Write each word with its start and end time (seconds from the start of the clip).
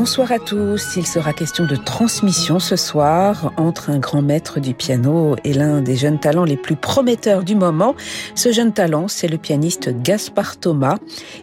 Bonsoir 0.00 0.32
à 0.32 0.38
tous. 0.38 0.96
Il 0.96 1.06
sera 1.06 1.34
question 1.34 1.66
de 1.66 1.76
transmission 1.76 2.58
ce 2.58 2.74
soir 2.74 3.52
entre 3.58 3.90
un 3.90 3.98
grand 3.98 4.22
maître 4.22 4.58
du 4.58 4.72
piano 4.72 5.36
et 5.44 5.52
l'un 5.52 5.82
des 5.82 5.94
jeunes 5.94 6.18
talents 6.18 6.46
les 6.46 6.56
plus 6.56 6.74
prometteurs 6.74 7.44
du 7.44 7.54
moment. 7.54 7.94
Ce 8.34 8.50
jeune 8.50 8.72
talent, 8.72 9.08
c'est 9.08 9.28
le 9.28 9.36
pianiste 9.36 9.90
Gaspard 10.02 10.56
Thomas. 10.56 10.96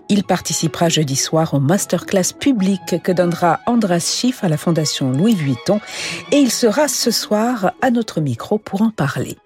Il 0.09 0.23
participera 0.23 0.89
jeudi 0.89 1.15
soir 1.15 1.54
au 1.54 1.59
masterclass 1.59 2.33
public 2.33 2.95
que 3.04 3.11
donnera 3.11 3.59
Andras 3.67 3.99
Schiff 3.99 4.43
à 4.43 4.49
la 4.49 4.57
Fondation 4.57 5.11
Louis 5.11 5.35
Vuitton 5.35 5.79
et 6.32 6.37
il 6.37 6.51
sera 6.51 6.87
ce 6.87 7.11
soir 7.11 7.74
à 7.83 7.91
notre 7.91 8.21
micro 8.21 8.57
pour 8.57 8.82
en 8.82 8.89
parler. 8.89 9.37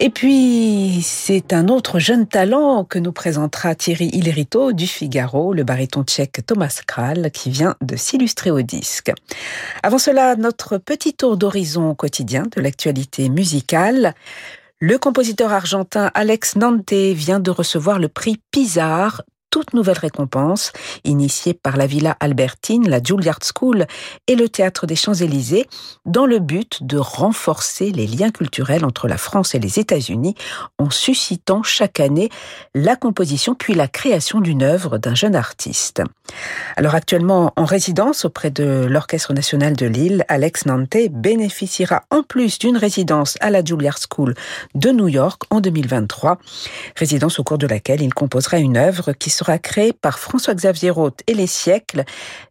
Et 0.00 0.10
puis, 0.10 1.00
c'est 1.02 1.52
un 1.52 1.68
autre 1.68 2.00
jeune 2.00 2.26
talent 2.26 2.84
que 2.84 2.98
nous 2.98 3.12
présentera 3.12 3.76
Thierry 3.76 4.08
Hillerito 4.12 4.72
du 4.72 4.88
Figaro, 4.88 5.54
le 5.54 5.62
baryton 5.62 6.02
tchèque 6.02 6.44
Thomas 6.44 6.80
Kral, 6.84 7.30
qui 7.30 7.50
vient 7.50 7.76
de 7.80 7.94
s'illustrer 7.94 8.50
au 8.50 8.62
disque. 8.62 9.12
Avant 9.84 9.98
cela, 9.98 10.34
notre 10.34 10.78
petit 10.78 11.14
tour 11.14 11.36
d'horizon 11.36 11.94
quotidien 11.94 12.42
de 12.56 12.60
l'actualité 12.60 13.28
musicale. 13.28 14.14
Le 14.80 14.98
compositeur 14.98 15.52
argentin 15.52 16.10
Alex 16.14 16.56
Nante 16.56 16.92
vient 16.92 17.40
de 17.40 17.52
recevoir 17.52 18.00
le 18.00 18.08
prix 18.08 18.40
Pizarre 18.50 19.22
toute 19.54 19.72
nouvelle 19.72 20.00
récompense, 20.00 20.72
initiée 21.04 21.54
par 21.54 21.76
la 21.76 21.86
Villa 21.86 22.16
Albertine, 22.18 22.88
la 22.88 23.00
Juilliard 23.00 23.38
School 23.54 23.86
et 24.26 24.34
le 24.34 24.48
Théâtre 24.48 24.84
des 24.88 24.96
Champs-Élysées, 24.96 25.68
dans 26.04 26.26
le 26.26 26.40
but 26.40 26.82
de 26.82 26.98
renforcer 26.98 27.92
les 27.92 28.08
liens 28.08 28.32
culturels 28.32 28.84
entre 28.84 29.06
la 29.06 29.16
France 29.16 29.54
et 29.54 29.60
les 29.60 29.78
États-Unis 29.78 30.34
en 30.78 30.90
suscitant 30.90 31.62
chaque 31.62 32.00
année 32.00 32.30
la 32.74 32.96
composition 32.96 33.54
puis 33.54 33.74
la 33.74 33.86
création 33.86 34.40
d'une 34.40 34.64
œuvre 34.64 34.98
d'un 34.98 35.14
jeune 35.14 35.36
artiste. 35.36 36.02
Alors 36.76 36.96
actuellement 36.96 37.52
en 37.54 37.64
résidence 37.64 38.24
auprès 38.24 38.50
de 38.50 38.86
l'Orchestre 38.90 39.34
national 39.34 39.76
de 39.76 39.86
Lille, 39.86 40.24
Alex 40.26 40.66
Nante 40.66 40.96
bénéficiera 41.12 42.02
en 42.10 42.24
plus 42.24 42.58
d'une 42.58 42.76
résidence 42.76 43.36
à 43.40 43.50
la 43.50 43.64
Juilliard 43.64 43.98
School 43.98 44.34
de 44.74 44.90
New 44.90 45.06
York 45.06 45.42
en 45.50 45.60
2023, 45.60 46.38
résidence 46.96 47.38
au 47.38 47.44
cours 47.44 47.58
de 47.58 47.68
laquelle 47.68 48.02
il 48.02 48.12
composera 48.12 48.58
une 48.58 48.76
œuvre 48.76 49.12
qui 49.12 49.30
sera 49.30 49.43
sera 49.44 49.58
par 49.92 50.18
François-Xavier 50.18 50.90
Roth 50.90 51.20
et 51.26 51.34
les 51.34 51.46
siècles 51.46 52.04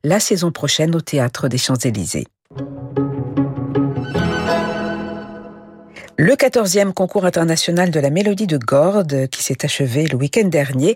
la 0.04 0.20
saison 0.20 0.52
prochaine 0.52 0.96
au 0.96 1.02
Théâtre 1.02 1.48
des 1.48 1.58
Champs-Élysées. 1.58 2.28
Le 6.16 6.36
14e 6.36 6.94
concours 6.94 7.26
international 7.26 7.90
de 7.90 8.00
la 8.00 8.12
mélodie 8.12 8.46
de 8.46 8.60
Gordes, 8.60 9.28
qui 9.30 9.42
s'est 9.42 9.66
achevé 9.66 10.06
le 10.06 10.16
week-end 10.16 10.48
dernier, 10.48 10.96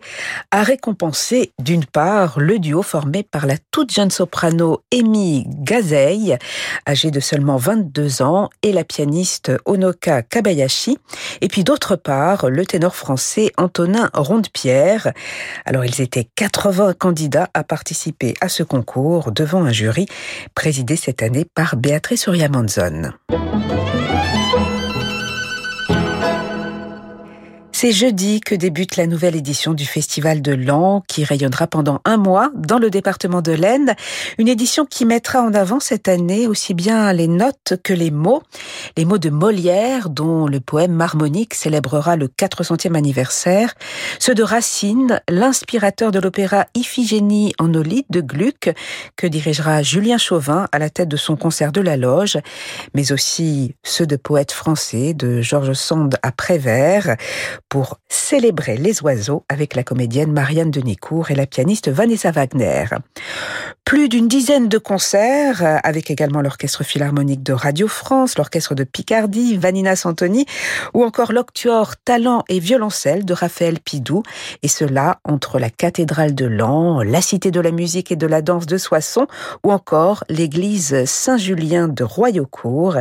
a 0.52 0.62
récompensé 0.62 1.54
d'une 1.58 1.86
part 1.86 2.40
le 2.40 2.60
duo 2.60 2.84
formé 2.84 3.24
par 3.24 3.48
la 3.48 3.56
toute 3.72 3.92
jeune 3.92 4.12
soprano 4.12 4.84
Amy 4.94 5.46
Gazeille, 5.48 6.38
âgée 6.88 7.10
de 7.10 7.20
seulement 7.20 7.58
22 7.58 8.22
ans, 8.22 8.50
et 8.62 8.72
la 8.72 8.84
pianiste 8.84 9.52
Onoka 9.66 10.22
Kabayashi, 10.22 11.00
et 11.42 11.48
puis 11.48 11.64
d'autre 11.64 11.96
part 11.96 12.52
le 12.52 12.64
ténor 12.68 12.96
français 12.96 13.52
Antonin 13.58 14.12
Rondepierre. 14.14 15.14
Alors 15.66 15.84
ils 15.84 16.00
étaient 16.00 16.28
80 16.36 16.94
candidats 16.94 17.50
à 17.56 17.64
participer 17.64 18.36
à 18.40 18.50
ce 18.50 18.62
concours 18.62 19.32
devant 19.32 19.64
un 19.64 19.72
jury 19.72 20.06
présidé 20.54 20.96
cette 20.96 21.24
année 21.24 21.46
par 21.46 21.76
Béatrice 21.76 22.28
Uriamanzon. 22.28 23.14
C'est 27.80 27.92
jeudi 27.92 28.40
que 28.40 28.56
débute 28.56 28.96
la 28.96 29.06
nouvelle 29.06 29.36
édition 29.36 29.76
du 29.76 29.86
Festival 29.86 30.42
de 30.42 30.52
Lan 30.52 31.04
qui 31.08 31.24
rayonnera 31.24 31.68
pendant 31.68 32.02
un 32.06 32.18
mois 32.18 32.50
dans 32.56 32.80
le 32.80 32.90
département 32.90 33.44
de 33.44 33.52
l'Aisne. 33.52 33.94
Une 34.40 34.48
édition 34.48 34.88
qui 34.88 35.06
mettra 35.06 35.44
en 35.44 35.54
avant 35.54 35.80
cette 35.80 36.08
année 36.08 36.48
aussi 36.48 36.74
bien 36.74 37.14
les 37.14 37.28
notes 37.28 37.76
que 37.84 37.94
les 37.94 38.10
mots. 38.10 38.42
Les 38.98 39.06
mots 39.06 39.20
de 39.20 39.30
Molière, 39.30 40.10
dont 40.10 40.48
le 40.48 40.60
poème 40.60 40.94
Marmonique 40.94 41.54
célébrera 41.54 42.16
le 42.16 42.30
400e 42.30 42.96
anniversaire. 42.96 43.76
Ceux 44.18 44.34
de 44.34 44.42
Racine, 44.42 45.22
l'inspirateur 45.30 46.10
de 46.10 46.18
l'opéra 46.18 46.66
Iphigénie 46.74 47.54
en 47.60 47.72
Olide 47.76 48.08
de 48.10 48.22
Gluck, 48.22 48.74
que 49.16 49.28
dirigera 49.28 49.84
Julien 49.84 50.18
Chauvin 50.18 50.68
à 50.72 50.80
la 50.80 50.90
tête 50.90 51.10
de 51.10 51.18
son 51.18 51.36
concert 51.36 51.72
de 51.72 51.82
la 51.82 51.96
Loge. 51.96 52.40
Mais 52.96 53.12
aussi 53.12 53.76
ceux 53.84 54.08
de 54.08 54.16
poètes 54.16 54.52
français, 54.52 55.14
de 55.14 55.42
Georges 55.42 55.74
Sand 55.74 56.18
à 56.24 56.32
Prévert 56.32 57.18
pour 57.70 58.00
célébrer 58.10 58.78
les 58.78 59.02
oiseaux 59.04 59.44
avec 59.50 59.76
la 59.76 59.84
comédienne 59.84 60.32
Marianne 60.32 60.72
Denicourt 60.72 61.32
et 61.32 61.36
la 61.36 61.46
pianiste 61.46 61.90
Vanessa 61.90 62.32
Wagner. 62.32 62.86
Plus 63.86 64.10
d'une 64.10 64.28
dizaine 64.28 64.68
de 64.68 64.78
concerts 64.78 65.80
avec 65.84 66.12
également 66.12 66.42
l'Orchestre 66.42 66.84
Philharmonique 66.84 67.44
de 67.44 67.54
Radio 67.54 67.88
France, 67.88 68.38
l'Orchestre 68.38 68.76
de 68.76 68.84
Picardie, 68.84 69.58
Vanina 69.58 69.96
Santoni 69.96 70.46
ou 70.94 71.04
encore 71.04 71.32
l'Octuor 71.32 71.96
Talent 71.98 72.44
et 72.50 72.60
Violoncelle 72.60 73.24
de 73.24 73.34
Raphaël 73.34 73.80
Pidou 73.80 74.24
et 74.62 74.68
cela 74.68 75.20
entre 75.24 75.60
la 75.60 75.70
cathédrale 75.70 76.36
de 76.36 76.46
Lan, 76.46 77.02
la 77.02 77.22
Cité 77.22 77.52
de 77.52 77.62
la 77.62 77.72
musique 77.72 78.12
et 78.12 78.18
de 78.18 78.28
la 78.28 78.42
danse 78.42 78.66
de 78.66 78.78
Soissons 78.78 79.28
ou 79.64 79.72
encore 79.72 80.24
l'église 80.30 81.06
Saint-Julien 81.06 81.88
de 81.88 82.04
Royaucourt 82.04 82.98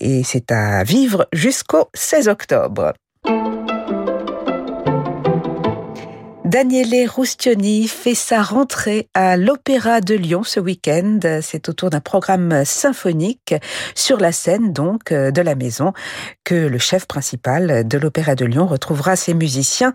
et 0.00 0.22
c'est 0.24 0.52
à 0.52 0.84
vivre 0.84 1.26
jusqu'au 1.32 1.88
16 1.94 2.28
octobre. 2.28 2.92
Daniele 6.54 7.10
Roustioni 7.10 7.88
fait 7.88 8.14
sa 8.14 8.40
rentrée 8.40 9.08
à 9.12 9.36
l'Opéra 9.36 10.00
de 10.00 10.14
Lyon 10.14 10.44
ce 10.44 10.60
week-end. 10.60 11.18
C'est 11.42 11.68
autour 11.68 11.90
d'un 11.90 11.98
programme 11.98 12.64
symphonique 12.64 13.56
sur 13.96 14.18
la 14.18 14.30
scène 14.30 14.72
donc 14.72 15.12
de 15.12 15.42
la 15.42 15.56
maison 15.56 15.92
que 16.44 16.54
le 16.54 16.78
chef 16.78 17.06
principal 17.06 17.88
de 17.88 17.98
l'Opéra 17.98 18.36
de 18.36 18.44
Lyon 18.44 18.68
retrouvera 18.68 19.16
ses 19.16 19.34
musiciens 19.34 19.92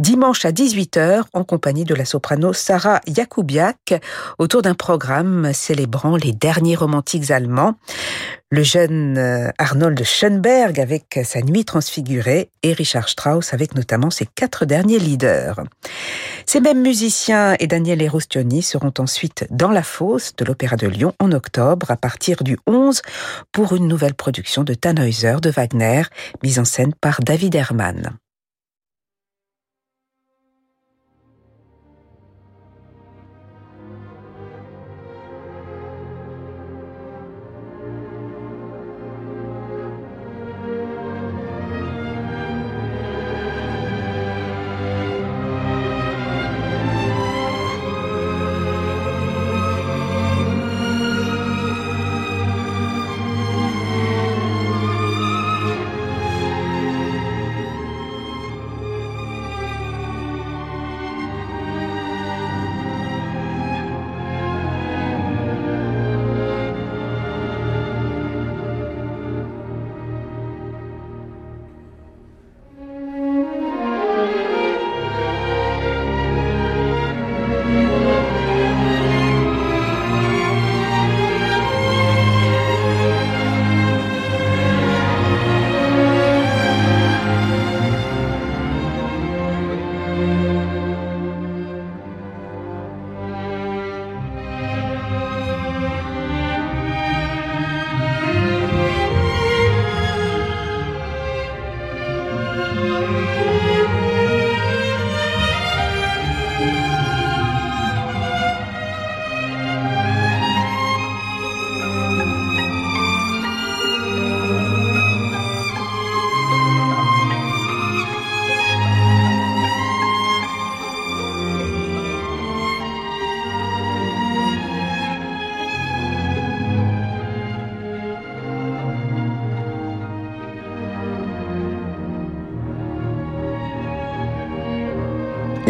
dimanche 0.00 0.44
à 0.44 0.50
18h 0.50 1.22
en 1.34 1.44
compagnie 1.44 1.84
de 1.84 1.94
la 1.94 2.04
soprano 2.04 2.52
Sarah 2.52 3.00
Jakoubiak 3.06 3.94
autour 4.38 4.62
d'un 4.62 4.74
programme 4.74 5.52
célébrant 5.52 6.16
les 6.16 6.32
derniers 6.32 6.74
romantiques 6.74 7.30
allemands 7.30 7.76
le 8.52 8.62
jeune 8.62 9.16
euh, 9.16 9.48
Arnold 9.56 10.04
Schoenberg 10.04 10.78
avec 10.78 11.18
sa 11.24 11.40
nuit 11.40 11.64
transfigurée 11.64 12.50
et 12.62 12.74
Richard 12.74 13.08
Strauss 13.08 13.54
avec 13.54 13.74
notamment 13.74 14.10
ses 14.10 14.26
quatre 14.26 14.66
derniers 14.66 14.98
leaders. 14.98 15.56
Ces 16.46 16.60
mêmes 16.60 16.82
musiciens 16.82 17.56
et 17.60 17.66
Daniel 17.66 18.02
Erostioni 18.02 18.62
seront 18.62 18.92
ensuite 18.98 19.46
dans 19.50 19.70
la 19.70 19.82
fosse 19.82 20.34
de 20.36 20.44
l'Opéra 20.44 20.76
de 20.76 20.86
Lyon 20.86 21.14
en 21.18 21.32
octobre 21.32 21.90
à 21.90 21.96
partir 21.96 22.42
du 22.42 22.58
11 22.66 23.02
pour 23.52 23.74
une 23.74 23.88
nouvelle 23.88 24.14
production 24.14 24.64
de 24.64 24.74
Tannhäuser 24.74 25.36
de 25.40 25.50
Wagner 25.50 26.02
mise 26.42 26.58
en 26.58 26.64
scène 26.64 26.94
par 27.00 27.20
David 27.20 27.54
Hermann. 27.54 28.18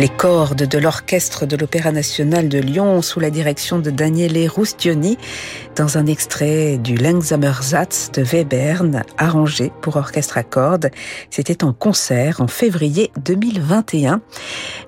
Les 0.02 0.08
cordes 0.08 0.64
de 0.64 0.78
l'orchestre 0.78 1.46
de 1.46 1.54
l'Opéra 1.54 1.92
national 1.92 2.48
de 2.48 2.58
Lyon 2.58 3.02
sous 3.02 3.20
la 3.20 3.30
direction 3.30 3.78
de 3.78 3.88
Daniele 3.88 4.48
Roustioni 4.48 5.16
dans 5.76 5.96
un 5.96 6.06
extrait 6.06 6.76
du 6.76 6.96
Langsamer-Satz 6.96 8.10
de 8.10 8.24
Webern 8.24 9.04
arrangé 9.16 9.70
pour 9.80 9.94
orchestre 9.94 10.38
à 10.38 10.42
cordes. 10.42 10.90
C'était 11.30 11.62
en 11.62 11.72
concert 11.72 12.40
en 12.40 12.48
février 12.48 13.12
2021. 13.24 14.20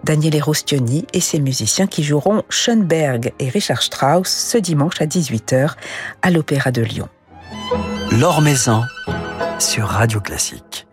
Daniele 0.02 0.42
Roustioni 0.42 1.06
et 1.12 1.20
ses 1.20 1.38
musiciens 1.38 1.86
qui 1.86 2.02
joueront 2.02 2.42
Schoenberg 2.48 3.32
et 3.38 3.48
Richard 3.48 3.82
Strauss 3.82 4.28
ce 4.28 4.58
dimanche 4.58 5.00
à 5.00 5.06
18h 5.06 5.74
à 6.22 6.30
l'Opéra 6.32 6.72
de 6.72 6.82
Lyon. 6.82 7.08
L'Or 8.10 8.42
sur 9.60 9.86
Radio 9.86 10.20
Classique. 10.20 10.88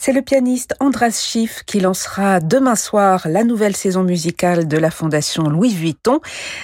C'est 0.00 0.12
le 0.12 0.22
pianiste 0.22 0.76
Andras 0.78 1.10
Schiff 1.10 1.64
qui 1.66 1.80
lancera 1.80 2.38
demain 2.38 2.76
soir 2.76 3.26
la 3.28 3.42
nouvelle 3.42 3.74
saison 3.74 4.04
musicale 4.04 4.68
de 4.68 4.78
la 4.78 4.92
Fondation 4.92 5.48
Louis 5.48 5.74
Vuitton. 5.74 6.20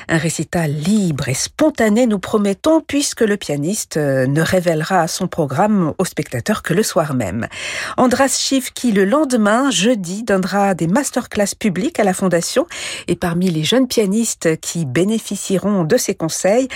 Un 0.09 0.19
récital 0.19 0.71
libre 0.71 1.29
et 1.29 1.35
spontané, 1.35 2.07
nous 2.07 2.21
promettons, 2.21 2.81
puisque 2.81 3.23
le 3.23 3.37
pianiste 3.37 3.97
euh, 3.97 4.29
ne 4.29 4.41
révélera 4.41 5.09
son 5.09 5.27
programme 5.27 5.95
aux 5.99 6.05
spectateurs 6.05 6.63
que 6.63 6.75
le 6.75 6.85
soir 6.85 7.15
même. 7.15 7.49
Andras 7.97 8.39
Schiff 8.39 8.73
qui, 8.73 8.93
le 8.93 9.05
lendemain, 9.05 9.69
jeudi, 9.69 10.23
donnera 10.23 10.75
des 10.75 10.87
masterclass 10.87 11.57
publiques 11.59 11.99
à 11.99 12.05
la 12.05 12.15
Fondation. 12.15 12.69
Et 13.09 13.17
parmi 13.17 13.51
les 13.51 13.65
jeunes 13.65 13.89
pianistes 13.89 14.61
qui 14.61 14.87
bénéficieront 14.87 15.83
de 15.83 15.97
ses 15.97 16.15
conseils, 16.15 16.69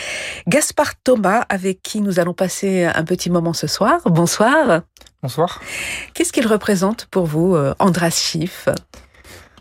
Gaspard 0.49 0.95
Thomas, 1.05 1.45
avec 1.51 1.83
qui 1.83 2.01
nous 2.01 2.19
allons 2.19 2.35
passer 2.35 2.83
un 2.83 3.05
petit 3.05 3.31
moment 3.31 3.53
ce 3.53 3.69
soir. 3.69 4.01
Bonsoir. 4.07 4.83
Bonsoir. 5.23 5.61
Qu'est-ce 6.15 6.33
qu'il 6.33 6.47
représente 6.47 7.07
pour 7.07 7.27
vous, 7.27 7.57
euh, 7.57 7.75
Andras 7.81 8.11
Schiff? 8.11 8.69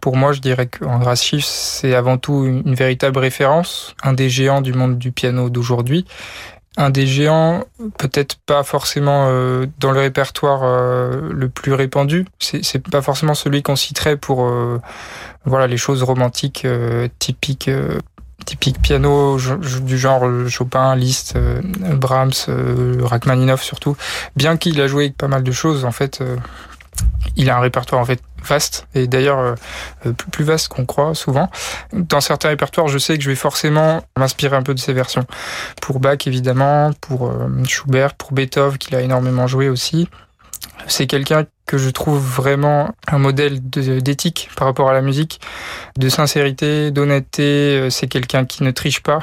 Pour 0.02 0.16
moi, 0.16 0.32
je 0.32 0.40
dirais 0.40 0.68
qu'Andras 0.68 1.16
Schiff, 1.16 1.46
c'est 1.46 1.96
avant 1.96 2.20
tout 2.20 2.46
une 2.46 2.76
véritable 2.76 3.18
référence, 3.18 3.96
un 4.04 4.14
des 4.14 4.30
géants 4.30 4.62
du 4.62 4.74
monde 4.74 5.00
du 5.00 5.12
piano 5.12 5.50
d'aujourd'hui. 5.50 6.06
Un 6.80 6.92
des 6.92 7.08
géants, 7.08 7.64
peut-être 7.98 8.38
pas 8.46 8.62
forcément 8.62 9.30
euh, 9.30 9.66
dans 9.80 9.92
le 9.92 10.00
répertoire 10.00 10.62
euh, 10.64 11.32
le 11.34 11.50
plus 11.50 11.74
répandu. 11.74 12.28
C'est 12.40 12.88
pas 12.88 13.02
forcément 13.02 13.34
celui 13.34 13.64
qu'on 13.64 13.76
citerait 13.76 14.16
pour 14.16 14.48
voilà 15.44 15.66
les 15.66 15.78
choses 15.78 16.04
romantiques 16.04 16.68
typiques 17.18 17.72
typique 18.46 18.82
piano 18.82 19.38
du 19.82 19.98
genre 19.98 20.24
Chopin, 20.48 20.96
Liszt, 20.96 21.36
euh, 21.36 21.62
Brahms, 21.96 22.32
euh, 22.50 23.00
Rachmaninoff 23.02 23.64
surtout. 23.64 23.98
Bien 24.36 24.58
qu'il 24.58 24.80
a 24.82 24.88
joué 24.88 25.10
pas 25.10 25.28
mal 25.28 25.44
de 25.44 25.52
choses, 25.52 25.86
en 25.86 25.92
fait, 25.92 26.22
euh, 26.22 26.38
il 27.36 27.50
a 27.50 27.58
un 27.58 27.60
répertoire 27.60 28.02
en 28.02 28.06
fait 28.06 28.22
vaste 28.44 28.88
et 28.96 29.08
d'ailleurs 29.08 29.56
plus 30.32 30.46
vaste 30.46 30.70
qu'on 30.70 30.86
croit 30.86 31.14
souvent. 31.14 31.50
Dans 31.92 32.22
certains 32.22 32.50
répertoires, 32.50 32.88
je 32.88 32.98
sais 32.98 33.18
que 33.18 33.24
je 33.24 33.30
vais 33.30 33.36
forcément 33.36 34.04
m'inspirer 34.18 34.56
un 34.56 34.64
peu 34.64 34.74
de 34.74 34.80
ces 34.80 34.94
versions. 34.94 35.26
Pour 35.82 36.00
Bach 36.00 36.20
évidemment, 36.26 36.94
pour 37.02 37.32
Schubert, 37.68 38.14
pour 38.14 38.32
Beethoven 38.32 38.78
qu'il 38.78 38.96
a 38.96 39.02
énormément 39.02 39.48
joué 39.48 39.70
aussi. 39.70 40.08
C'est 40.88 41.08
quelqu'un 41.08 41.46
que 41.68 41.78
je 41.78 41.90
trouve 41.90 42.20
vraiment 42.20 42.96
un 43.08 43.20
modèle 43.20 43.60
d'éthique 43.70 44.50
par 44.56 44.68
rapport 44.68 44.90
à 44.90 44.94
la 44.94 45.02
musique, 45.02 45.40
de 45.98 46.10
sincérité, 46.10 46.92
d'honnêteté. 46.92 47.78
Euh, 47.78 47.90
c'est 47.90 48.08
quelqu'un 48.08 48.46
qui 48.46 48.64
ne 48.64 48.72
triche 48.72 49.04
pas. 49.04 49.20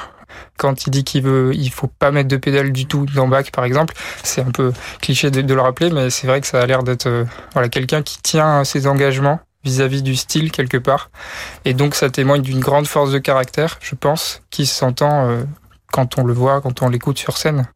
Quand 0.57 0.85
il 0.85 0.91
dit 0.91 1.03
qu'il 1.03 1.23
veut, 1.23 1.51
il 1.55 1.71
faut 1.71 1.87
pas 1.87 2.11
mettre 2.11 2.29
de 2.29 2.37
pédale 2.37 2.71
du 2.71 2.85
tout 2.85 3.05
dans 3.15 3.27
Bach, 3.27 3.51
par 3.51 3.65
exemple. 3.65 3.95
C'est 4.23 4.41
un 4.41 4.51
peu 4.51 4.71
cliché 5.01 5.31
de, 5.31 5.53
le 5.53 5.61
rappeler, 5.61 5.89
mais 5.89 6.09
c'est 6.09 6.27
vrai 6.27 6.39
que 6.39 6.47
ça 6.47 6.61
a 6.61 6.65
l'air 6.65 6.83
d'être 6.83 7.07
euh, 7.07 7.25
voilà 7.53 7.67
quelqu'un 7.67 8.01
qui 8.03 8.21
tient 8.21 8.63
ses 8.63 8.87
engagements 8.87 9.39
vis-à-vis 9.63 10.03
du 10.03 10.15
style 10.15 10.51
quelque 10.51 10.77
part. 10.77 11.09
Et 11.65 11.73
donc 11.73 11.95
ça 11.95 12.09
témoigne 12.09 12.43
d'une 12.43 12.59
grande 12.59 12.85
force 12.85 13.11
de 13.11 13.17
caractère, 13.17 13.79
je 13.81 13.95
pense, 13.95 14.43
qui 14.51 14.65
s'entend 14.67 15.27
euh, 15.29 15.43
quand 15.91 16.19
on 16.19 16.23
le 16.23 16.33
voit, 16.33 16.61
quand 16.61 16.83
on 16.83 16.89
l'écoute 16.89 17.17
sur 17.17 17.37
scène. 17.37 17.67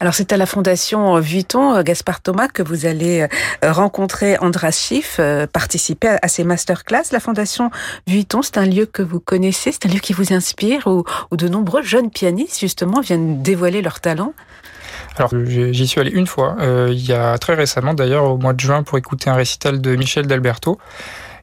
Alors 0.00 0.14
c'est 0.14 0.32
à 0.32 0.36
la 0.36 0.46
Fondation 0.46 1.18
Vuitton, 1.20 1.74
euh, 1.74 1.82
Gaspard 1.82 2.20
Thomas, 2.20 2.48
que 2.48 2.62
vous 2.62 2.86
allez 2.86 3.22
euh, 3.22 3.72
rencontrer 3.72 4.36
Andras 4.38 4.72
Schiff, 4.72 5.16
euh, 5.18 5.46
participer 5.46 6.16
à 6.20 6.28
ces 6.28 6.44
masterclass. 6.44 7.04
La 7.12 7.20
Fondation 7.20 7.70
Vuitton, 8.06 8.42
c'est 8.42 8.58
un 8.58 8.66
lieu 8.66 8.86
que 8.86 9.02
vous 9.02 9.20
connaissez, 9.20 9.72
c'est 9.72 9.86
un 9.86 9.88
lieu 9.88 10.00
qui 10.00 10.12
vous 10.12 10.32
inspire, 10.32 10.86
où, 10.86 11.04
de 11.32 11.48
nombreux 11.48 11.82
jeunes 11.82 12.10
pianistes 12.10 12.60
justement 12.60 13.00
viennent 13.00 13.42
dévoiler 13.42 13.82
leur 13.82 14.00
talent. 14.00 14.32
Alors 15.16 15.30
j'y 15.46 15.86
suis 15.86 16.00
allé 16.00 16.10
une 16.10 16.26
fois, 16.26 16.56
il 16.88 17.06
y 17.06 17.12
a 17.12 17.38
très 17.38 17.54
récemment 17.54 17.94
d'ailleurs, 17.94 18.24
au 18.24 18.36
mois 18.36 18.52
de 18.52 18.60
juin, 18.60 18.82
pour 18.82 18.98
écouter 18.98 19.30
un 19.30 19.34
récital 19.34 19.80
de 19.80 19.94
Michel 19.96 20.26
d'Alberto. 20.26 20.78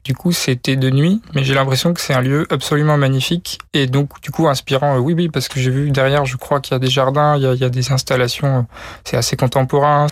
Du 0.04 0.16
coup, 0.16 0.32
c'était 0.32 0.74
de 0.74 0.90
nuit, 0.90 1.22
mais 1.32 1.44
j'ai 1.44 1.54
l'impression 1.54 1.94
que 1.94 2.00
c'est 2.00 2.12
un 2.12 2.20
lieu 2.20 2.44
absolument 2.50 2.96
magnifique 2.96 3.60
et 3.72 3.86
donc 3.86 4.20
du 4.20 4.32
coup 4.32 4.48
inspirant. 4.48 4.96
Euh, 4.96 4.98
oui, 4.98 5.14
oui, 5.14 5.28
parce 5.28 5.46
que 5.46 5.60
j'ai 5.60 5.70
vu 5.70 5.92
derrière, 5.92 6.24
je 6.24 6.36
crois 6.36 6.60
qu'il 6.60 6.72
y 6.72 6.76
a 6.76 6.80
des 6.80 6.90
jardins, 6.90 7.36
il 7.36 7.42
y 7.42 7.64
a, 7.64 7.68
des 7.68 7.92
installations. 7.92 8.58
Euh, 8.58 8.62
c'est 9.04 9.16
assez 9.16 9.36
contemporain. 9.36 10.08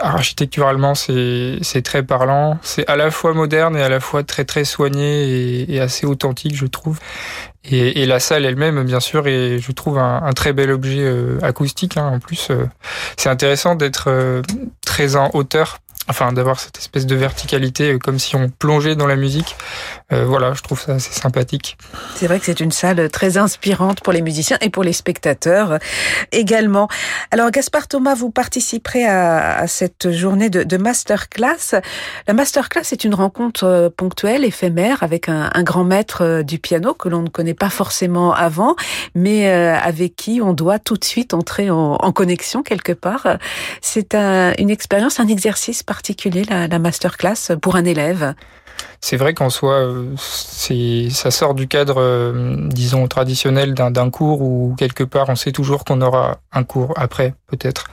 Architecturalement, 0.00 0.94
c'est 0.94 1.82
très 1.84 2.02
parlant. 2.02 2.58
C'est 2.62 2.88
à 2.88 2.96
la 2.96 3.10
fois 3.10 3.34
moderne 3.34 3.76
et 3.76 3.82
à 3.82 3.90
la 3.90 4.00
fois 4.00 4.22
très 4.22 4.46
très 4.46 4.64
soigné 4.64 5.70
et, 5.70 5.78
assez 5.78 6.06
authentique, 6.06 6.56
je 6.56 6.66
trouve. 6.66 6.98
Et, 7.64 8.06
la 8.06 8.20
salle 8.20 8.46
elle-même, 8.46 8.82
bien 8.84 9.00
sûr, 9.00 9.26
est, 9.26 9.58
je 9.58 9.72
trouve, 9.72 9.98
un, 9.98 10.32
très 10.34 10.54
bel 10.54 10.70
objet 10.70 11.02
euh, 11.02 11.38
acoustique. 11.42 11.98
Hein. 11.98 12.08
En 12.14 12.18
plus, 12.18 12.50
c'est 13.18 13.28
intéressant 13.28 13.74
d'être 13.74 14.42
très 14.84 15.16
en 15.16 15.30
hauteur 15.34 15.78
enfin 16.08 16.32
d'avoir 16.32 16.60
cette 16.60 16.78
espèce 16.78 17.06
de 17.06 17.14
verticalité 17.14 17.92
euh, 17.92 17.98
comme 17.98 18.18
si 18.18 18.36
on 18.36 18.48
plongeait 18.48 18.94
dans 18.94 19.06
la 19.06 19.16
musique. 19.16 19.56
Euh, 20.12 20.24
voilà, 20.24 20.52
je 20.52 20.62
trouve 20.62 20.80
ça 20.80 20.94
assez 20.94 21.12
sympathique. 21.12 21.78
C'est 22.14 22.26
vrai 22.26 22.38
que 22.38 22.46
c'est 22.46 22.60
une 22.60 22.72
salle 22.72 23.08
très 23.10 23.38
inspirante 23.38 24.00
pour 24.00 24.12
les 24.12 24.22
musiciens 24.22 24.58
et 24.60 24.68
pour 24.68 24.84
les 24.84 24.92
spectateurs 24.92 25.72
euh, 25.72 25.78
également. 26.32 26.88
Alors 27.30 27.50
Gaspard 27.50 27.88
Thomas, 27.88 28.14
vous 28.14 28.30
participerez 28.30 29.06
à, 29.06 29.66
cette 29.66 30.10
journée 30.10 30.50
de, 30.50 30.62
de, 30.62 30.76
masterclass. 30.76 31.80
La 32.26 32.34
masterclass 32.34 32.92
est 32.92 33.04
une 33.04 33.14
rencontre 33.14 33.92
ponctuelle, 33.96 34.44
éphémère, 34.44 35.02
avec 35.02 35.28
un, 35.28 35.50
grand 35.62 35.84
maître 35.84 36.42
du 36.42 36.58
piano 36.58 36.92
que 36.92 37.08
l'on 37.08 37.22
ne 37.22 37.28
connaît 37.28 37.54
pas 37.54 37.70
forcément 37.70 38.34
avant, 38.34 38.76
mais 39.14 39.48
avec 39.48 40.16
qui 40.16 40.40
on 40.42 40.52
doit 40.52 40.78
tout 40.78 40.96
de 40.96 41.04
suite 41.04 41.32
entrer 41.32 41.70
en, 41.70 41.96
connexion 42.12 42.62
quelque 42.62 42.92
part. 42.92 43.38
C'est 43.80 44.14
un, 44.14 44.52
une 44.58 44.70
expérience, 44.70 45.20
un 45.20 45.28
exercice 45.28 45.82
particulier, 45.94 46.44
la, 46.44 46.66
la 46.66 46.78
masterclass, 46.80 47.56
pour 47.62 47.76
un 47.76 47.84
élève 47.84 48.34
c'est 49.04 49.18
vrai 49.18 49.34
qu'en 49.34 49.50
soi, 49.50 49.74
euh, 49.74 50.14
ça 50.16 51.30
sort 51.30 51.52
du 51.52 51.68
cadre, 51.68 52.00
euh, 52.00 52.56
disons, 52.70 53.06
traditionnel 53.06 53.74
d'un, 53.74 54.10
cours 54.10 54.40
où 54.40 54.74
quelque 54.78 55.04
part 55.04 55.28
on 55.28 55.36
sait 55.36 55.52
toujours 55.52 55.84
qu'on 55.84 56.00
aura 56.00 56.38
un 56.52 56.64
cours 56.64 56.94
après, 56.96 57.34
peut-être. 57.48 57.84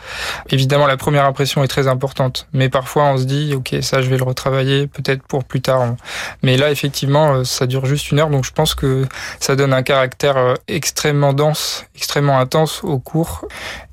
Évidemment, 0.50 0.88
la 0.88 0.96
première 0.96 1.26
impression 1.26 1.66
est 1.66 1.68
très 1.68 1.90
importante, 1.90 2.48
mais 2.54 2.70
parfois 2.70 3.08
on 3.08 3.18
se 3.18 3.26
dit, 3.26 3.54
ok, 3.54 3.76
ça 3.82 4.02
je 4.02 4.10
vais 4.10 4.18
le 4.18 4.24
retravailler, 4.24 4.88
peut-être 4.88 5.24
pour 5.24 5.44
plus 5.44 5.60
tard. 5.60 5.96
Mais 6.44 6.56
là, 6.56 6.72
effectivement, 6.72 7.34
euh, 7.34 7.44
ça 7.44 7.68
dure 7.68 7.86
juste 7.86 8.12
une 8.12 8.20
heure, 8.20 8.30
donc 8.30 8.46
je 8.46 8.54
pense 8.54 8.74
que 8.74 9.06
ça 9.42 9.58
donne 9.58 9.74
un 9.74 9.84
caractère 9.84 10.56
extrêmement 10.70 11.34
dense, 11.34 11.86
extrêmement 11.94 12.40
intense 12.40 12.86
au 12.86 13.00
cours. 13.00 13.46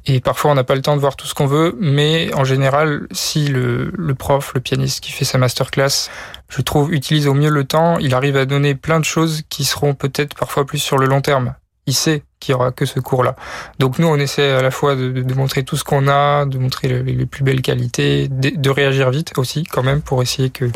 Et 0.06 0.20
parfois, 0.20 0.52
on 0.52 0.54
n'a 0.54 0.64
pas 0.64 0.74
le 0.74 0.80
temps 0.80 0.94
de 0.94 1.00
voir 1.00 1.16
tout 1.16 1.26
ce 1.26 1.34
qu'on 1.34 1.46
veut, 1.46 1.76
mais 1.78 2.32
en 2.32 2.44
général, 2.44 3.06
si 3.10 3.48
le, 3.48 3.92
le 3.94 4.14
prof, 4.14 4.52
le 4.54 4.60
pianiste 4.60 5.00
qui 5.00 5.12
fait 5.12 5.26
sa 5.26 5.36
masterclass 5.36 6.08
je 6.48 6.62
trouve, 6.62 6.92
utilise 6.92 7.26
au 7.26 7.34
mieux 7.34 7.50
le 7.50 7.64
temps. 7.64 7.98
Il 7.98 8.14
arrive 8.14 8.36
à 8.36 8.46
donner 8.46 8.74
plein 8.74 9.00
de 9.00 9.04
choses 9.04 9.42
qui 9.48 9.64
seront 9.64 9.94
peut-être 9.94 10.34
parfois 10.34 10.66
plus 10.66 10.78
sur 10.78 10.98
le 10.98 11.06
long 11.06 11.20
terme. 11.20 11.54
Il 11.86 11.94
sait 11.94 12.22
qu'il 12.38 12.52
y 12.52 12.54
aura 12.54 12.70
que 12.70 12.84
ce 12.84 13.00
cours-là. 13.00 13.34
Donc 13.78 13.98
nous, 13.98 14.06
on 14.06 14.16
essaie 14.16 14.52
à 14.52 14.62
la 14.62 14.70
fois 14.70 14.94
de, 14.94 15.10
de 15.10 15.34
montrer 15.34 15.64
tout 15.64 15.76
ce 15.76 15.84
qu'on 15.84 16.06
a, 16.06 16.44
de 16.44 16.58
montrer 16.58 17.02
les, 17.02 17.26
plus 17.26 17.42
belles 17.42 17.62
qualités, 17.62 18.28
de, 18.28 18.50
de, 18.50 18.70
réagir 18.70 19.10
vite 19.10 19.32
aussi, 19.38 19.64
quand 19.64 19.82
même, 19.82 20.02
pour 20.02 20.22
essayer 20.22 20.50
que 20.50 20.66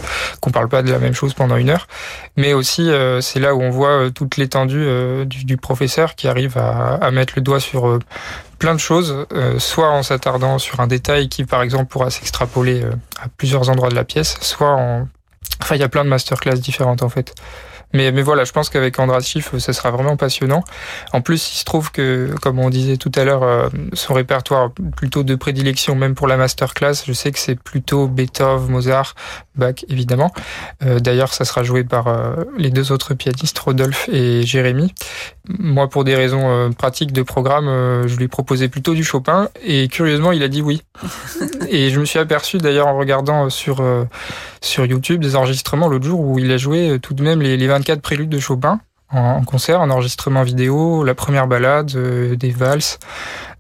qu'on 0.41 0.51
parle 0.51 0.69
pas 0.69 0.83
de 0.83 0.91
la 0.91 0.99
même 0.99 1.13
chose 1.13 1.35
pendant 1.35 1.57
une 1.57 1.69
heure. 1.69 1.87
Mais 2.37 2.55
aussi, 2.55 2.91
euh, 2.91 3.21
c'est 3.21 3.41
là 3.41 3.55
où 3.55 3.61
on 3.61 3.71
voit 3.71 4.07
euh, 4.07 4.11
toute 4.11 4.39
l'étendue 4.39 4.83
euh, 4.83 5.25
du, 5.25 5.45
du, 5.45 5.57
professeur 5.59 6.15
qui 6.15 6.29
arrive 6.29 6.57
à, 6.57 6.95
à, 6.95 7.11
mettre 7.11 7.35
le 7.37 7.43
doigt 7.43 7.61
sur 7.61 7.99
plein 8.59 8.75
de 8.75 8.81
choses, 8.81 9.27
soit 9.59 9.91
en 9.91 10.03
s'attardant 10.03 10.59
sur 10.59 10.81
un 10.81 10.87
détail 10.87 11.29
qui, 11.29 11.45
par 11.45 11.63
exemple, 11.63 11.87
pourra 11.87 12.11
s'extrapoler 12.11 12.85
à 13.21 13.29
plusieurs 13.37 13.69
endroits 13.71 13.89
de 13.89 13.97
la 13.97 14.05
pièce, 14.05 14.39
soit 14.41 14.71
en 14.71 15.09
Enfin, 15.63 15.77
il 15.77 15.81
y 15.81 15.85
a 15.85 15.89
plein 15.89 16.05
de 16.05 16.09
masterclass 16.09 16.57
différentes 16.57 17.03
en 17.03 17.09
fait. 17.09 17.35
Mais, 17.95 18.11
mais 18.11 18.23
voilà, 18.23 18.45
je 18.45 18.53
pense 18.53 18.71
qu'avec 18.71 18.99
Andras 18.99 19.21
Schiff, 19.21 19.57
ce 19.59 19.73
sera 19.73 19.91
vraiment 19.91 20.17
passionnant. 20.17 20.65
En 21.13 21.21
plus, 21.21 21.53
il 21.53 21.59
se 21.59 21.65
trouve 21.65 21.93
que, 21.93 22.35
comme 22.41 22.59
on 22.59 22.71
disait 22.71 22.97
tout 22.97 23.13
à 23.15 23.25
l'heure, 23.25 23.43
euh, 23.43 23.69
son 23.93 24.15
répertoire 24.15 24.71
plutôt 24.97 25.23
de 25.23 25.35
prédilection, 25.35 25.95
même 25.95 26.15
pour 26.15 26.27
la 26.27 26.37
masterclass, 26.37 27.05
je 27.07 27.13
sais 27.13 27.33
que 27.33 27.39
c'est 27.39 27.57
plutôt 27.57 28.09
Beethoven, 28.09 28.71
Mozart, 28.71 29.15
Bach, 29.55 29.85
évidemment. 29.89 30.33
Euh, 30.83 31.01
d'ailleurs, 31.01 31.35
ça 31.35 31.45
sera 31.45 31.63
joué 31.63 31.85
par 31.85 32.09
euh, 32.09 32.45
les 32.57 32.71
deux 32.71 32.93
autres 32.93 33.15
pianistes, 33.15 33.59
Rodolphe 33.59 34.09
et 34.11 34.43
Jérémy. 34.43 34.95
Moi, 35.49 35.89
pour 35.89 36.05
des 36.05 36.15
raisons 36.15 36.49
euh, 36.49 36.71
pratiques 36.71 37.13
de 37.13 37.23
programme, 37.23 37.67
euh, 37.67 38.07
je 38.07 38.17
lui 38.17 38.29
proposais 38.29 38.69
plutôt 38.69 38.95
du 38.95 39.03
Chopin 39.03 39.49
et 39.65 39.89
curieusement, 39.89 40.31
il 40.31 40.43
a 40.43 40.49
dit 40.49 40.63
oui. 40.63 40.83
et 41.69 41.91
je 41.91 41.99
me 41.99 42.05
suis 42.05 42.21
aperçu 42.21 42.59
d'ailleurs 42.59 42.87
en 42.87 42.97
regardant 42.97 43.51
sur 43.51 43.85
sur 44.61 44.87
YouTube 44.87 45.21
des 45.21 45.35
enregistrements 45.35 45.89
l'autre 45.89 46.05
jour 46.05 46.21
où 46.21 46.39
il 46.39 46.51
a 46.53 46.57
joué 46.57 46.99
tout 47.01 47.15
de 47.15 47.23
même 47.23 47.43
les, 47.43 47.57
les 47.57 47.67
24 47.67 48.01
préludes 48.01 48.29
de 48.29 48.39
Chopin 48.39 48.81
en 49.11 49.43
concert, 49.45 49.81
en 49.81 49.91
enregistrement 49.91 50.43
vidéo, 50.43 51.05
la 51.05 51.15
première 51.15 51.47
balade, 51.47 51.93
des 51.93 52.51
valses. 52.51 52.99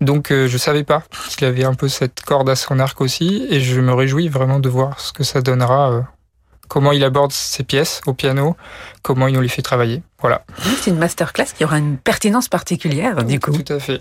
Donc 0.00 0.32
je 0.32 0.56
savais 0.56 0.84
pas 0.84 1.02
qu'il 1.28 1.46
avait 1.46 1.64
un 1.64 1.74
peu 1.74 1.88
cette 1.88 2.22
corde 2.22 2.48
à 2.48 2.56
son 2.56 2.78
arc 2.78 3.00
aussi 3.00 3.46
et 3.50 3.60
je 3.60 3.80
me 3.80 3.92
réjouis 3.92 4.28
vraiment 4.28 4.60
de 4.60 4.68
voir 4.68 4.98
ce 5.00 5.12
que 5.12 5.24
ça 5.24 5.42
donnera 5.42 6.04
comment 6.68 6.92
il 6.92 7.04
aborde 7.04 7.32
ses 7.32 7.64
pièces 7.64 8.00
au 8.06 8.14
piano, 8.14 8.56
comment 9.02 9.26
il 9.26 9.34
nous 9.34 9.40
les 9.40 9.48
fait 9.48 9.62
travailler. 9.62 10.02
Voilà. 10.20 10.44
C'est 10.80 10.90
une 10.90 10.98
masterclass 10.98 11.46
qui 11.56 11.64
aura 11.64 11.78
une 11.78 11.98
pertinence 11.98 12.48
particulière, 12.48 13.24
du 13.24 13.40
coup. 13.40 13.52
Tout 13.52 13.72
à 13.72 13.78
fait. 13.78 14.00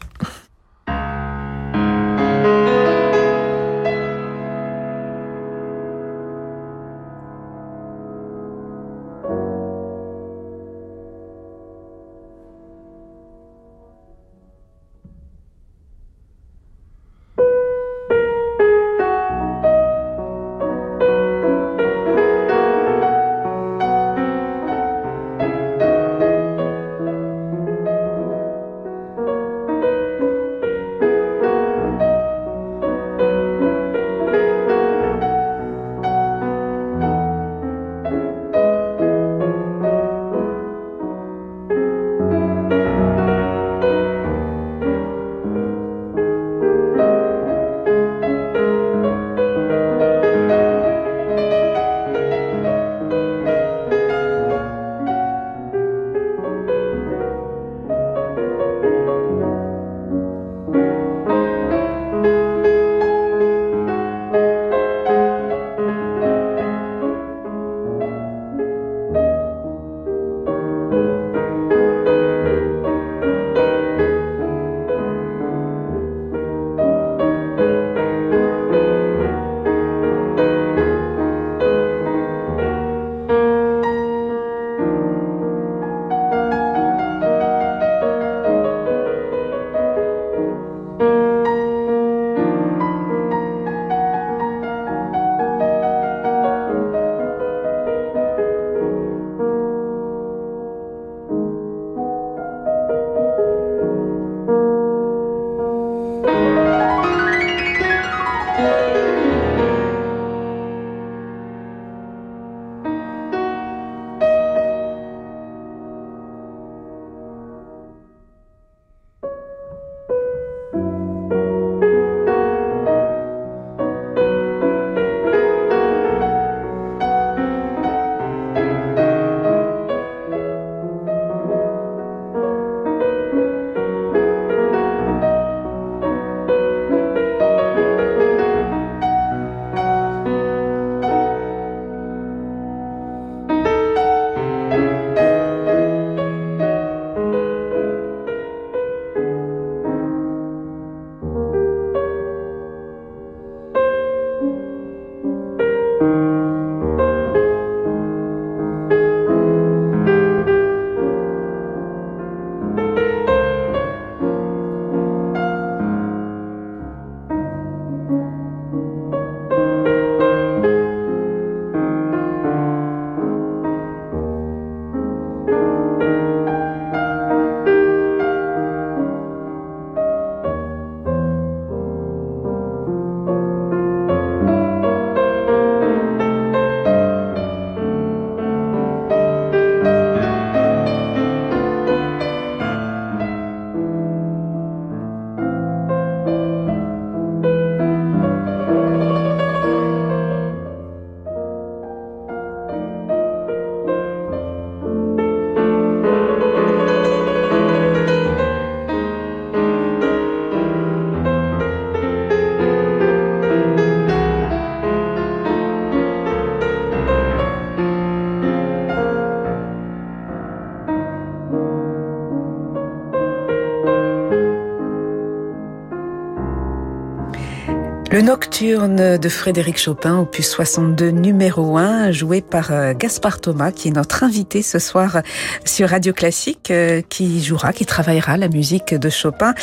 Nocturne 228.21 229.17
de 229.17 229.29
Frédéric 229.29 229.79
Chopin, 229.79 230.19
opus 230.19 230.47
62 230.47 231.09
numéro 231.09 231.77
1, 231.77 232.11
joué 232.11 232.41
par 232.41 232.71
euh, 232.71 232.93
Gaspard 232.93 233.41
Thomas, 233.41 233.71
qui 233.71 233.87
est 233.87 233.91
notre 233.91 234.23
invité 234.23 234.61
ce 234.61 234.77
soir 234.77 235.21
sur 235.65 235.89
Radio 235.89 236.13
Classique, 236.13 236.69
euh, 236.69 237.01
qui 237.01 237.43
jouera, 237.43 237.73
qui 237.73 237.85
travaillera 237.85 238.37
la 238.37 238.47
musique 238.47 238.93
de 238.93 239.09
Chopin 239.09 239.55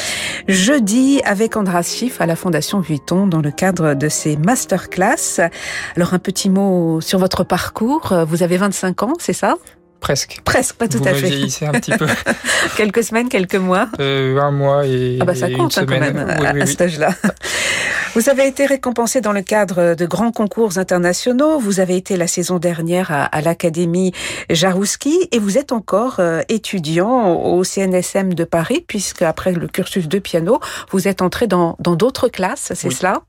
jeudi 0.48 1.20
avec 1.24 1.56
Andras 1.56 1.84
Schiff 1.84 2.20
à 2.20 2.26
la 2.26 2.34
Fondation 2.34 2.80
Vuitton 2.80 3.28
dans 3.28 3.40
le 3.40 3.52
cadre 3.52 3.94
de 3.94 4.08
ses 4.08 4.36
masterclass. 4.36 5.40
Alors 5.94 6.14
un 6.14 6.18
petit 6.18 6.50
mot 6.50 7.00
sur 7.00 7.20
votre 7.20 7.44
parcours. 7.44 8.12
Vous 8.26 8.42
avez 8.42 8.56
25 8.56 9.02
ans, 9.04 9.12
c'est 9.20 9.32
ça? 9.32 9.54
Presque. 10.00 10.40
Presque, 10.44 10.76
pas 10.76 10.88
tout 10.88 11.02
à 11.04 11.12
fait. 11.14 11.28
Vous 11.28 11.66
un 11.66 11.72
petit 11.72 11.96
peu. 11.96 12.06
quelques 12.76 13.02
semaines, 13.02 13.28
quelques 13.28 13.56
mois. 13.56 13.88
Euh, 14.00 14.38
un 14.38 14.52
mois 14.52 14.86
et. 14.86 15.18
Ah 15.20 15.24
bah 15.24 15.34
ça 15.34 15.50
compte 15.50 15.76
hein, 15.76 15.86
quand 15.86 15.98
même 15.98 16.16
à, 16.18 16.50
à 16.50 16.66
cet 16.66 16.82
âge-là. 16.82 17.14
Vous 18.14 18.30
avez 18.30 18.46
été 18.48 18.66
récompensé 18.66 19.20
dans 19.20 19.32
le 19.32 19.42
cadre 19.42 19.94
de 19.94 20.06
grands 20.06 20.32
concours 20.32 20.78
internationaux. 20.78 21.58
Vous 21.58 21.78
avez 21.78 21.96
été 21.96 22.16
la 22.16 22.26
saison 22.26 22.58
dernière 22.58 23.12
à, 23.12 23.40
l'Académie 23.42 24.12
Jarouski 24.50 25.28
et 25.30 25.38
vous 25.38 25.58
êtes 25.58 25.72
encore 25.72 26.16
euh, 26.18 26.40
étudiant 26.48 27.34
au 27.34 27.62
CNSM 27.62 28.34
de 28.34 28.44
Paris 28.44 28.84
puisque 28.86 29.22
après 29.22 29.52
le 29.52 29.68
cursus 29.68 30.08
de 30.08 30.18
piano, 30.18 30.58
vous 30.90 31.06
êtes 31.06 31.22
entré 31.22 31.46
dans 31.46 31.76
d'autres 31.78 32.28
classes, 32.28 32.72
c'est 32.74 32.90
cela? 32.90 33.22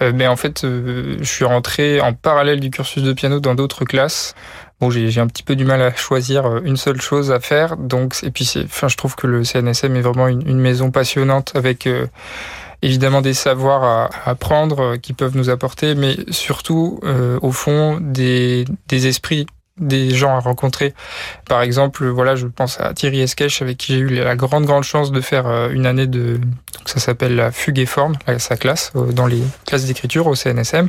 Euh, 0.00 0.12
mais 0.14 0.26
en 0.26 0.36
fait, 0.36 0.64
euh, 0.64 1.16
je 1.20 1.28
suis 1.28 1.44
rentré 1.44 2.00
en 2.00 2.12
parallèle 2.12 2.60
du 2.60 2.70
cursus 2.70 3.02
de 3.02 3.12
piano 3.12 3.40
dans 3.40 3.54
d'autres 3.54 3.84
classes. 3.84 4.34
Bon, 4.82 4.90
j'ai 4.90 5.20
un 5.20 5.28
petit 5.28 5.44
peu 5.44 5.56
du 5.56 5.64
mal 5.64 5.80
à 5.80 5.94
choisir 5.94 6.58
une 6.64 6.76
seule 6.76 7.00
chose 7.00 7.30
à 7.30 7.40
faire. 7.40 7.76
Donc, 7.76 8.16
et 8.24 8.30
puis, 8.30 8.52
enfin, 8.64 8.88
je 8.88 8.96
trouve 8.96 9.14
que 9.14 9.26
le 9.26 9.44
CNSM 9.44 9.96
est 9.96 10.00
vraiment 10.00 10.26
une, 10.26 10.58
maison 10.58 10.90
passionnante 10.90 11.52
avec 11.54 11.86
évidemment 12.82 13.22
des 13.22 13.34
savoirs 13.34 13.84
à, 13.84 14.10
apprendre 14.28 14.80
euh, 14.80 14.96
qui 14.96 15.12
peuvent 15.12 15.36
nous 15.36 15.50
apporter, 15.50 15.94
mais 15.94 16.16
surtout, 16.30 17.00
euh, 17.04 17.38
au 17.40 17.52
fond, 17.52 17.98
des, 18.00 18.64
des 18.88 19.06
esprits 19.06 19.46
des 19.78 20.10
gens 20.10 20.36
à 20.36 20.40
rencontrer. 20.40 20.94
Par 21.48 21.62
exemple, 21.62 22.06
voilà, 22.08 22.36
je 22.36 22.46
pense 22.46 22.80
à 22.80 22.92
Thierry 22.94 23.20
Esquèche 23.20 23.62
avec 23.62 23.78
qui 23.78 23.94
j'ai 23.94 23.98
eu 23.98 24.08
la 24.08 24.36
grande 24.36 24.64
grande 24.64 24.84
chance 24.84 25.12
de 25.12 25.20
faire 25.20 25.46
euh, 25.46 25.70
une 25.70 25.86
année 25.86 26.06
de 26.06 26.34
donc 26.36 26.88
ça 26.88 27.00
s'appelle 27.00 27.36
la 27.36 27.52
fugue 27.52 27.78
et 27.78 27.86
forme, 27.86 28.14
sa 28.38 28.56
classe 28.56 28.92
dans 28.94 29.26
les 29.26 29.42
classes 29.66 29.84
d'écriture 29.84 30.26
au 30.26 30.34
CNSM. 30.34 30.88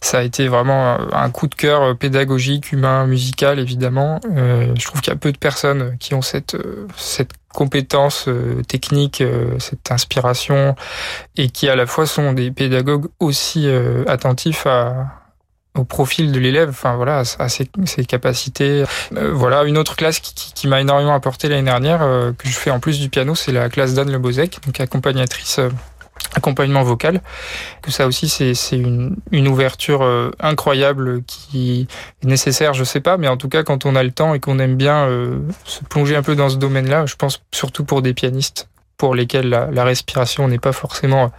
Ça 0.00 0.18
a 0.18 0.22
été 0.22 0.48
vraiment 0.48 0.98
un 1.12 1.30
coup 1.30 1.46
de 1.46 1.54
cœur 1.54 1.96
pédagogique, 1.96 2.72
humain, 2.72 3.06
musical 3.06 3.58
évidemment. 3.58 4.20
je 4.24 4.84
trouve 4.84 5.00
qu'il 5.00 5.12
y 5.12 5.16
a 5.16 5.18
peu 5.18 5.30
de 5.30 5.38
personnes 5.38 5.96
qui 5.98 6.14
ont 6.14 6.22
cette 6.22 6.56
cette 6.96 7.32
compétences 7.52 8.28
euh, 8.28 8.62
euh, 9.20 9.58
cette 9.58 9.90
inspiration, 9.90 10.74
et 11.36 11.48
qui 11.48 11.68
à 11.68 11.76
la 11.76 11.86
fois 11.86 12.06
sont 12.06 12.32
des 12.32 12.50
pédagogues 12.50 13.06
aussi 13.20 13.66
euh, 13.66 14.04
attentifs 14.08 14.66
à, 14.66 15.21
au 15.74 15.84
profil 15.84 16.32
de 16.32 16.38
l'élève, 16.38 16.68
enfin 16.68 16.96
voilà, 16.96 17.22
à 17.38 17.48
ses, 17.48 17.68
ses 17.86 18.04
capacités. 18.04 18.84
voilà, 19.10 19.64
une 19.64 19.78
autre 19.78 19.96
classe 19.96 20.20
qui, 20.20 20.34
qui, 20.54 20.68
m'a 20.68 20.80
énormément 20.80 21.14
apporté 21.14 21.48
l'année 21.48 21.70
dernière, 21.70 22.00
que 22.36 22.48
je 22.48 22.52
fais 22.52 22.70
en 22.70 22.78
plus 22.78 23.00
du 23.00 23.08
piano, 23.08 23.34
c'est 23.34 23.52
la 23.52 23.68
classe 23.68 23.94
d'Anne 23.94 24.10
Lebozek, 24.10 24.58
donc 24.66 24.80
accompagnatrice 24.80 25.60
accompagnement 26.34 26.82
vocal. 26.82 27.20
Que 27.82 27.90
ça 27.90 28.06
aussi, 28.06 28.28
c'est 28.28 28.54
une, 28.76 29.16
une, 29.30 29.48
ouverture 29.48 30.02
euh, 30.02 30.30
incroyable 30.40 31.22
qui 31.24 31.88
est 32.22 32.26
nécessaire, 32.26 32.74
je 32.74 32.84
sais 32.84 33.00
pas, 33.00 33.16
mais 33.16 33.28
en 33.28 33.36
tout 33.36 33.48
cas, 33.48 33.62
quand 33.62 33.86
on 33.86 33.96
a 33.96 34.02
le 34.02 34.12
temps 34.12 34.34
et 34.34 34.40
qu'on 34.40 34.58
aime 34.58 34.76
bien 34.76 35.06
euh, 35.08 35.40
se 35.64 35.84
plonger 35.84 36.16
un 36.16 36.22
peu 36.22 36.34
dans 36.34 36.48
ce 36.48 36.56
domaine-là, 36.56 37.06
je 37.06 37.16
pense 37.16 37.42
surtout 37.52 37.84
pour 37.84 38.02
des 38.02 38.14
pianistes 38.14 38.68
pour 39.02 39.16
lesquels 39.16 39.48
la, 39.48 39.82
respiration 39.82 40.46
n'est 40.46 40.60
pas 40.60 40.70
forcément 40.70 41.32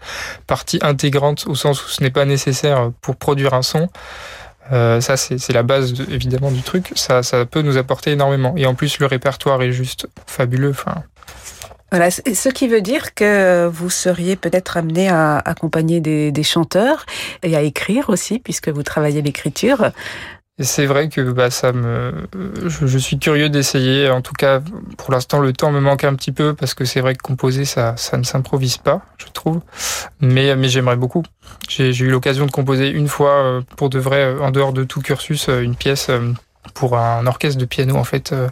partie 0.47 0.79
intégrante 0.81 1.45
au 1.47 1.55
sens 1.55 1.81
où 1.81 1.87
ce 1.87 2.03
n'est 2.03 2.09
pas 2.09 2.25
nécessaire 2.25 2.91
pour 2.99 3.15
produire 3.15 3.53
un 3.53 3.61
son. 3.61 3.87
Euh, 4.73 4.99
ça, 4.99 5.15
c'est 5.15 5.53
la 5.53 5.63
base 5.63 5.93
évidemment 6.11 6.51
du 6.51 6.61
truc. 6.61 6.91
Ça, 6.95 7.23
ça 7.23 7.45
peut 7.45 7.61
nous 7.61 7.77
apporter 7.77 8.11
énormément. 8.11 8.53
Et 8.57 8.65
en 8.65 8.75
plus, 8.75 8.99
le 8.99 9.05
répertoire 9.05 9.61
est 9.61 9.71
juste 9.71 10.07
fabuleux. 10.27 10.75
Voilà, 11.89 12.11
ce 12.11 12.49
qui 12.49 12.67
veut 12.67 12.81
dire 12.81 13.13
que 13.13 13.65
vous 13.71 13.89
seriez 13.89 14.35
peut-être 14.35 14.75
amené 14.75 15.07
à 15.07 15.37
accompagner 15.37 16.01
des, 16.01 16.43
chanteurs 16.43 17.05
et 17.43 17.55
à 17.55 17.61
écrire 17.61 18.09
aussi, 18.09 18.39
puisque 18.39 18.67
vous 18.67 18.83
travaillez 18.83 19.21
l'écriture. 19.21 19.91
C'est 20.59 20.85
vrai 20.85 21.09
que 21.09 21.31
bah, 21.31 21.49
ça 21.49 21.73
me, 21.73 22.27
je, 22.67 22.97
suis 22.99 23.17
curieux 23.17 23.49
d'essayer. 23.49 24.11
En 24.11 24.21
tout 24.21 24.33
cas, 24.33 24.61
pour 24.99 25.11
l'instant, 25.11 25.39
le 25.39 25.51
temps 25.51 25.71
me 25.71 25.79
manque 25.79 26.03
un 26.03 26.13
petit 26.13 26.31
peu 26.31 26.53
parce 26.53 26.75
que 26.75 26.85
c'est 26.85 27.01
vrai 27.01 27.15
que 27.15 27.23
composer, 27.23 27.65
ça, 27.65 27.97
ça 27.97 28.17
ne 28.17 28.23
s'improvise 28.23 28.77
pas, 28.77 29.01
je 29.17 29.25
trouve. 29.33 29.61
Mais, 30.21 30.55
mais 30.55 30.69
j'aimerais 30.69 30.95
beaucoup. 30.95 31.23
J'ai 31.67 31.89
eu 31.89 32.09
l'occasion 32.09 32.45
de 32.45 32.51
composer 32.51 32.89
une 32.89 33.07
fois, 33.07 33.43
euh, 33.43 33.61
pour 33.77 33.89
de 33.89 33.97
vrai, 33.97 34.37
en 34.39 34.51
dehors 34.51 34.73
de 34.73 34.83
tout 34.83 35.01
cursus, 35.01 35.49
euh, 35.49 35.61
une 35.61 35.75
pièce 35.75 36.09
euh, 36.09 36.33
pour 36.73 36.97
un 36.97 37.27
orchestre 37.27 37.59
de 37.59 37.65
piano 37.65 37.95
en 37.95 38.03
fait 38.03 38.31
euh, 38.31 38.47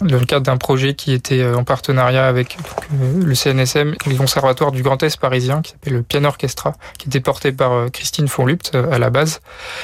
dans 0.00 0.18
le 0.18 0.24
cadre 0.24 0.46
d'un 0.46 0.56
projet 0.56 0.94
qui 0.94 1.12
était 1.12 1.40
euh, 1.40 1.56
en 1.56 1.64
partenariat 1.64 2.26
avec 2.26 2.56
euh, 2.92 3.22
le 3.24 3.34
CNSM 3.34 3.94
le 4.06 4.16
conservatoire 4.16 4.72
du 4.72 4.82
Grand 4.82 5.02
Est 5.02 5.18
parisien 5.20 5.60
qui 5.62 5.72
s'appelle 5.72 5.92
le 5.94 6.02
Piano 6.02 6.28
Orchestra 6.28 6.74
qui 6.98 7.08
était 7.08 7.20
porté 7.20 7.52
par 7.52 7.90
Christine 7.92 8.28
Fonlupt 8.28 8.74
à 8.74 8.98
la 8.98 9.10
base 9.10 9.40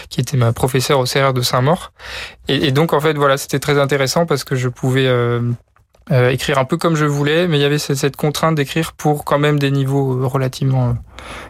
qui 0.09 0.21
était 0.21 0.37
ma 0.37 0.53
professeure 0.53 0.99
au 0.99 1.05
CR 1.05 1.33
de 1.33 1.43
Saint-Maur. 1.43 1.93
Et, 2.49 2.69
et, 2.69 2.73
donc 2.73 2.93
en 2.93 3.01
fait 3.01 3.15
voilà 3.15 3.37
c'était 3.37 3.59
très 3.59 3.79
intéressant 3.79 4.27
parce 4.27 4.45
que 4.45 4.57
je 4.57 4.69
pouvais 4.69 5.09
euh, 6.13 6.31
écrire 6.31 6.59
un 6.59 6.65
peu 6.65 6.77
comme 6.77 6.95
je 6.95 7.05
voulais, 7.05 7.49
mais 7.49 7.59
il 7.59 7.63
y 7.63 7.65
avait 7.65 7.79
cette, 7.79 8.17
contrainte 8.17 8.55
d'écrire 8.55 8.93
pour 8.93 9.25
quand 9.25 9.41
même 9.41 9.59
des 9.59 9.73
niveaux 9.73 10.23
euh, 10.23 10.27
relativement 10.27 10.91
euh, 10.91 10.93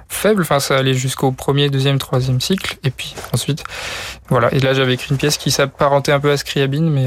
faibles. 0.09 0.43
Enfin, 0.43 0.61
ça 0.61 0.79
allait 0.79 0.95
jusqu'au 0.95 1.31
premier, 1.31 1.69
deuxième, 1.69 1.99
troisième 1.99 2.41
cycle, 2.41 2.79
et 2.83 2.91
puis 2.91 3.15
ensuite, 3.35 3.65
voilà. 4.29 4.53
Et 4.55 4.61
là, 4.61 4.73
j'avais 4.73 4.95
écrit 4.95 5.11
une 5.11 5.19
pièce 5.19 5.37
qui 5.37 5.51
s'apparentait 5.51 6.13
un 6.13 6.21
peu 6.21 6.31
à 6.31 6.37
Scriabine, 6.37 6.91
mais 6.91 7.07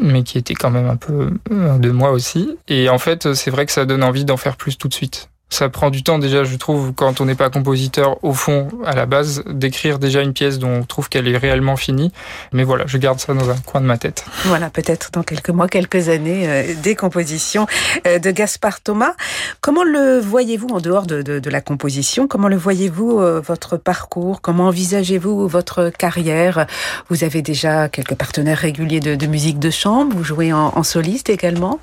mais 0.00 0.24
qui 0.24 0.38
était 0.38 0.54
quand 0.54 0.70
même 0.70 0.88
un 0.88 0.96
peu 0.96 1.30
de 1.50 1.90
moi 1.90 2.10
aussi. 2.10 2.56
Et 2.66 2.88
en 2.88 2.98
fait, 2.98 3.34
c'est 3.34 3.50
vrai 3.50 3.64
que 3.64 3.70
ça 3.70 3.84
donne 3.84 4.02
envie 4.02 4.24
d'en 4.24 4.36
faire 4.36 4.56
plus 4.56 4.76
tout 4.76 4.88
de 4.88 4.94
suite 4.94 5.28
ça 5.54 5.68
prend 5.68 5.90
du 5.90 6.02
temps 6.02 6.18
déjà, 6.18 6.44
je 6.44 6.56
trouve, 6.56 6.92
quand 6.92 7.20
on 7.20 7.26
n'est 7.26 7.34
pas 7.34 7.48
compositeur 7.48 8.22
au 8.24 8.32
fond, 8.32 8.68
à 8.84 8.94
la 8.94 9.06
base, 9.06 9.44
d'écrire 9.46 9.98
déjà 9.98 10.20
une 10.20 10.32
pièce 10.32 10.58
dont 10.58 10.80
on 10.80 10.82
trouve 10.82 11.08
qu'elle 11.08 11.28
est 11.28 11.36
réellement 11.36 11.76
finie. 11.76 12.12
Mais 12.52 12.64
voilà, 12.64 12.84
je 12.86 12.98
garde 12.98 13.20
ça 13.20 13.34
dans 13.34 13.50
un 13.50 13.56
coin 13.64 13.80
de 13.80 13.86
ma 13.86 13.96
tête. 13.96 14.24
Voilà, 14.44 14.68
peut-être 14.70 15.10
dans 15.12 15.22
quelques 15.22 15.50
mois, 15.50 15.68
quelques 15.68 16.08
années, 16.08 16.48
euh, 16.48 16.74
des 16.82 16.96
compositions 16.96 17.66
euh, 18.06 18.18
de 18.18 18.30
Gaspard 18.30 18.80
Thomas. 18.80 19.14
Comment 19.60 19.84
le 19.84 20.18
voyez-vous 20.18 20.68
en 20.68 20.80
dehors 20.80 21.06
de, 21.06 21.40
la 21.48 21.60
composition 21.60 22.26
Comment 22.26 22.48
le 22.48 22.56
voyez-vous 22.56 23.20
euh, 23.20 23.40
votre 23.40 23.76
parcours? 23.76 24.40
Comment 24.40 24.68
envisagez-vous 24.68 25.46
votre 25.46 25.90
carrière? 25.90 26.66
Vous 27.10 27.22
avez 27.22 27.42
déjà 27.42 27.88
quelques 27.88 28.14
partenaires 28.14 28.58
réguliers 28.58 29.00
de, 29.00 29.26
musique 29.26 29.58
de 29.58 29.70
chambre. 29.70 30.16
Vous 30.16 30.24
jouez 30.24 30.52
en 30.52 30.82
soliste 30.82 31.30
également? 31.30 31.78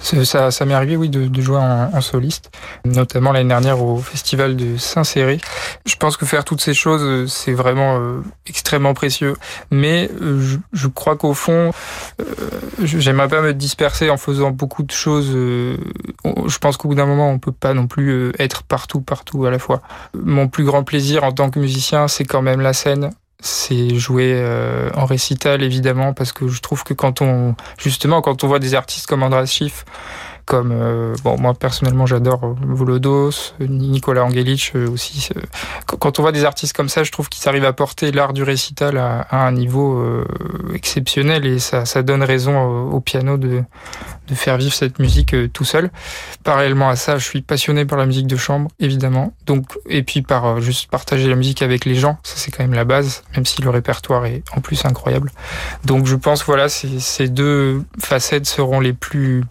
Ça, 0.00 0.50
ça 0.50 0.64
m'est 0.64 0.74
arrivé, 0.74 0.96
oui, 0.96 1.08
de, 1.08 1.26
de 1.26 1.40
jouer 1.40 1.58
en, 1.58 1.90
en, 1.92 2.00
soliste, 2.00 2.50
notamment 2.84 3.32
l'année 3.32 3.48
dernière 3.48 3.82
au 3.82 3.98
festival 3.98 4.56
de 4.56 4.76
Saint-Céré. 4.76 5.38
Je 5.86 5.96
pense 5.96 6.16
que 6.16 6.26
faire 6.26 6.44
toutes 6.44 6.60
ces 6.60 6.74
choses, 6.74 7.30
c'est 7.32 7.52
vraiment 7.52 7.98
euh, 7.98 8.20
extrêmement 8.46 8.94
précieux. 8.94 9.34
Mais 9.70 10.10
euh, 10.22 10.40
je, 10.40 10.56
je, 10.72 10.88
crois 10.88 11.16
qu'au 11.16 11.34
fond, 11.34 11.72
euh, 12.20 12.24
j'aimerais 12.82 13.28
pas 13.28 13.42
me 13.42 13.54
disperser 13.54 14.10
en 14.10 14.16
faisant 14.16 14.50
beaucoup 14.50 14.82
de 14.82 14.92
choses. 14.92 15.30
Euh, 15.34 15.76
je 16.46 16.58
pense 16.58 16.76
qu'au 16.76 16.88
bout 16.88 16.94
d'un 16.94 17.06
moment, 17.06 17.30
on 17.30 17.38
peut 17.38 17.52
pas 17.52 17.74
non 17.74 17.86
plus 17.86 18.32
être 18.38 18.62
partout, 18.62 19.00
partout 19.00 19.46
à 19.46 19.50
la 19.50 19.58
fois. 19.58 19.82
Mon 20.14 20.48
plus 20.48 20.64
grand 20.64 20.84
plaisir 20.84 21.24
en 21.24 21.32
tant 21.32 21.50
que 21.50 21.58
musicien, 21.58 22.08
c'est 22.08 22.24
quand 22.24 22.42
même 22.42 22.60
la 22.60 22.72
scène 22.72 23.10
c'est 23.40 23.94
jouer 23.94 24.32
euh, 24.34 24.90
en 24.94 25.04
récital 25.04 25.62
évidemment 25.62 26.12
parce 26.12 26.32
que 26.32 26.48
je 26.48 26.60
trouve 26.60 26.82
que 26.82 26.92
quand 26.92 27.22
on 27.22 27.54
justement 27.78 28.20
quand 28.20 28.42
on 28.42 28.48
voit 28.48 28.58
des 28.58 28.74
artistes 28.74 29.06
comme 29.06 29.22
Andras 29.22 29.46
Schiff 29.46 29.84
comme 30.48 30.72
euh, 30.72 31.14
bon 31.22 31.36
moi 31.38 31.52
personnellement 31.52 32.06
j'adore 32.06 32.56
Volodos, 32.62 33.52
Nicolas 33.60 34.24
Angelic 34.24 34.72
euh, 34.74 34.88
aussi. 34.88 35.28
Quand 35.84 36.18
on 36.18 36.22
voit 36.22 36.32
des 36.32 36.46
artistes 36.46 36.74
comme 36.74 36.88
ça, 36.88 37.04
je 37.04 37.12
trouve 37.12 37.28
qu'ils 37.28 37.46
arrivent 37.48 37.66
à 37.66 37.74
porter 37.74 38.12
l'art 38.12 38.32
du 38.32 38.42
récital 38.42 38.96
à, 38.96 39.26
un 39.30 39.52
niveau 39.52 39.98
euh, 39.98 40.24
exceptionnel 40.74 41.44
et 41.44 41.58
ça, 41.58 41.84
ça 41.84 42.02
donne 42.02 42.22
raison 42.22 42.88
au, 42.90 43.00
piano 43.00 43.36
de, 43.36 43.62
de 44.26 44.34
faire 44.34 44.56
vivre 44.56 44.72
cette 44.72 44.98
musique 44.98 45.36
tout 45.52 45.64
seul. 45.64 45.90
Parallèlement 46.44 46.88
à 46.88 46.96
ça, 46.96 47.18
je 47.18 47.24
suis 47.24 47.42
passionné 47.42 47.84
par 47.84 47.98
la 47.98 48.06
musique 48.06 48.26
de 48.26 48.36
chambre 48.36 48.70
évidemment. 48.80 49.34
Donc 49.44 49.78
et 49.86 50.02
puis 50.02 50.22
par 50.22 50.62
juste 50.62 50.90
partager 50.90 51.28
la 51.28 51.36
musique 51.36 51.60
avec 51.60 51.84
les 51.84 51.94
gens, 51.94 52.18
ça 52.22 52.34
c'est 52.36 52.50
quand 52.50 52.62
même 52.62 52.74
la 52.74 52.86
base, 52.86 53.22
même 53.36 53.44
si 53.44 53.60
le 53.60 53.68
répertoire 53.68 54.24
est 54.24 54.42
en 54.56 54.62
plus 54.62 54.86
incroyable. 54.86 55.30
Donc 55.84 56.06
je 56.06 56.16
pense 56.16 56.42
voilà 56.44 56.70
ces 56.70 57.28
deux 57.28 57.82
facettes 58.00 58.46
seront 58.46 58.80
les 58.80 58.94
plus 58.94 59.44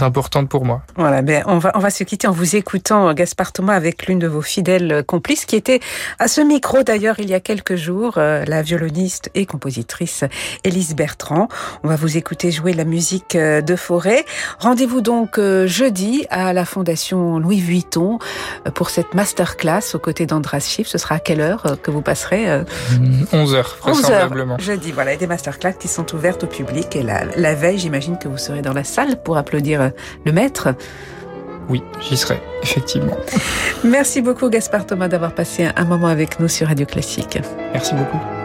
importante 0.00 0.48
pour 0.48 0.64
moi. 0.64 0.82
Voilà, 0.96 1.22
ben 1.22 1.42
on 1.46 1.58
va 1.58 1.72
on 1.74 1.80
va 1.80 1.90
se 1.90 2.04
quitter 2.04 2.26
en 2.28 2.32
vous 2.32 2.56
écoutant 2.56 3.12
Gaspard 3.14 3.52
Thomas 3.52 3.74
avec 3.74 4.06
l'une 4.06 4.18
de 4.18 4.26
vos 4.26 4.42
fidèles 4.42 5.02
complices 5.06 5.44
qui 5.44 5.56
était 5.56 5.80
à 6.18 6.28
ce 6.28 6.40
micro 6.40 6.82
d'ailleurs 6.82 7.18
il 7.18 7.28
y 7.28 7.34
a 7.34 7.40
quelques 7.40 7.76
jours, 7.76 8.14
euh, 8.18 8.44
la 8.46 8.62
violoniste 8.62 9.30
et 9.34 9.46
compositrice 9.46 10.24
Élise 10.64 10.94
Bertrand. 10.94 11.48
On 11.82 11.88
va 11.88 11.96
vous 11.96 12.16
écouter 12.16 12.50
jouer 12.50 12.72
la 12.72 12.84
musique 12.84 13.34
euh, 13.34 13.60
de 13.60 13.76
Forêt. 13.76 14.24
Rendez-vous 14.58 15.00
donc 15.00 15.38
euh, 15.38 15.66
jeudi 15.66 16.26
à 16.30 16.52
la 16.52 16.64
Fondation 16.64 17.38
Louis 17.38 17.60
Vuitton 17.60 18.18
pour 18.74 18.90
cette 18.90 19.14
masterclass 19.14 19.94
aux 19.94 19.98
côtés 19.98 20.26
d'Andras 20.26 20.60
Schiff. 20.60 20.88
Ce 20.88 20.98
sera 20.98 21.16
à 21.16 21.18
quelle 21.18 21.40
heure 21.40 21.78
que 21.82 21.90
vous 21.90 22.02
passerez 22.02 22.62
11 23.32 23.54
heures, 23.54 23.76
11 23.84 24.10
heures 24.10 24.58
jeudi. 24.58 24.92
Voilà, 24.92 25.14
et 25.14 25.16
des 25.16 25.26
masterclass 25.26 25.74
qui 25.78 25.88
sont 25.88 26.14
ouvertes 26.14 26.44
au 26.44 26.46
public 26.46 26.94
et 26.96 27.02
la, 27.02 27.24
la 27.36 27.54
veille, 27.54 27.78
j'imagine 27.78 28.18
que 28.18 28.28
vous 28.28 28.38
serez 28.38 28.62
dans 28.62 28.72
la 28.72 28.84
salle 28.84 29.22
pour 29.22 29.36
applaudir 29.36 29.77
euh, 29.80 29.90
le 30.24 30.32
maître. 30.32 30.68
Oui, 31.68 31.82
j'y 32.00 32.16
serai, 32.16 32.40
effectivement. 32.62 33.16
Merci 33.84 34.22
beaucoup 34.22 34.48
Gaspard 34.48 34.86
Thomas 34.86 35.08
d'avoir 35.08 35.34
passé 35.34 35.68
un 35.74 35.84
moment 35.84 36.08
avec 36.08 36.40
nous 36.40 36.48
sur 36.48 36.68
Radio 36.68 36.86
Classique. 36.86 37.38
Merci 37.72 37.94
beaucoup. 37.94 38.37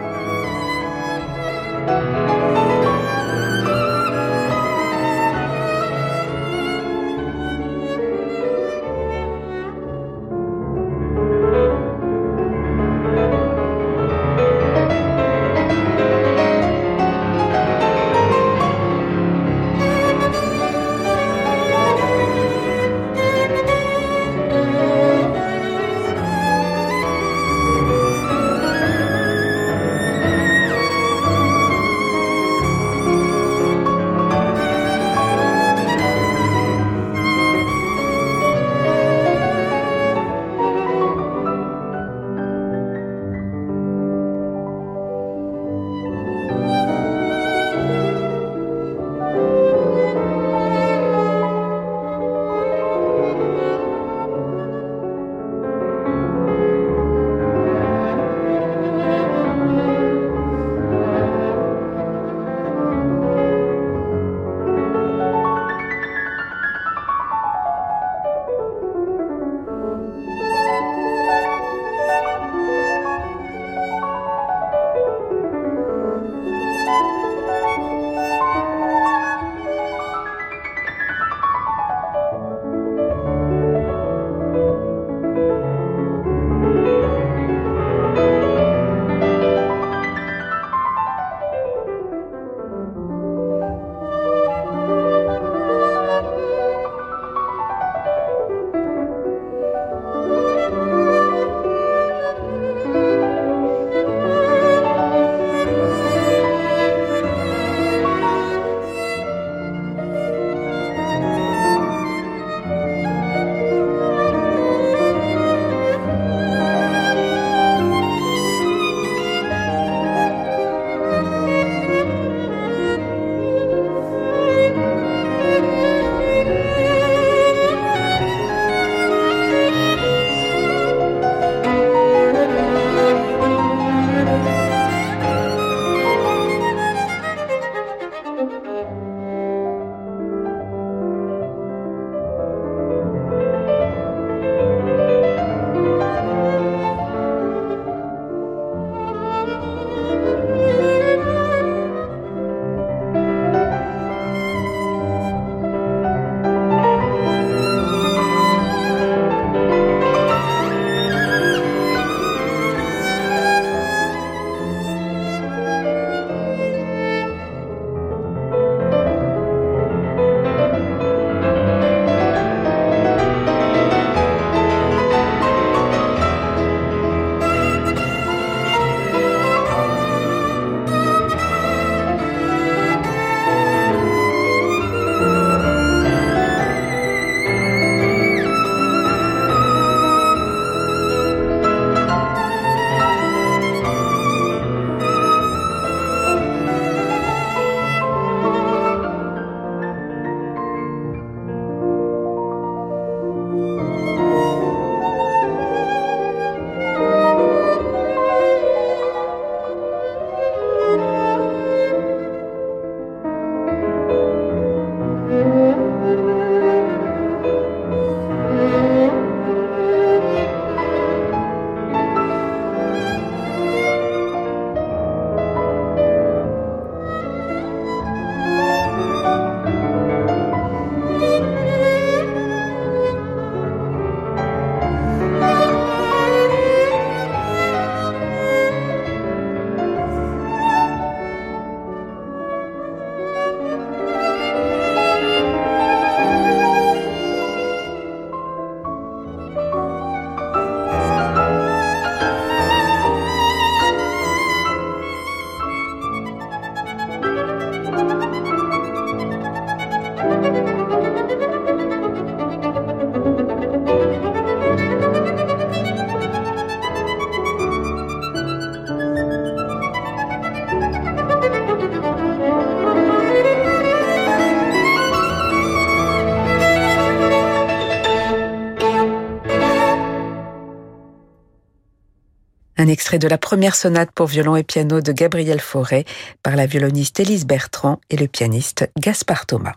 Extrait 282.94 283.18
de 283.18 283.26
la 283.26 283.38
première 283.38 283.74
sonate 283.74 284.12
pour 284.14 284.26
violon 284.26 284.54
et 284.54 284.62
piano 284.62 285.00
de 285.00 285.10
Gabriel 285.10 285.60
Fauré 285.60 286.04
par 286.44 286.54
la 286.54 286.64
violoniste 286.64 287.18
Élise 287.18 287.44
Bertrand 287.44 287.98
et 288.08 288.16
le 288.16 288.28
pianiste 288.28 288.88
Gaspard 289.00 289.46
Thomas. 289.46 289.74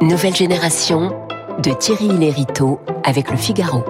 Nouvelle 0.00 0.36
génération 0.36 1.10
de 1.58 1.72
Thierry 1.72 2.06
Lériteau 2.06 2.80
avec 3.02 3.32
le 3.32 3.36
Figaro. 3.36 3.84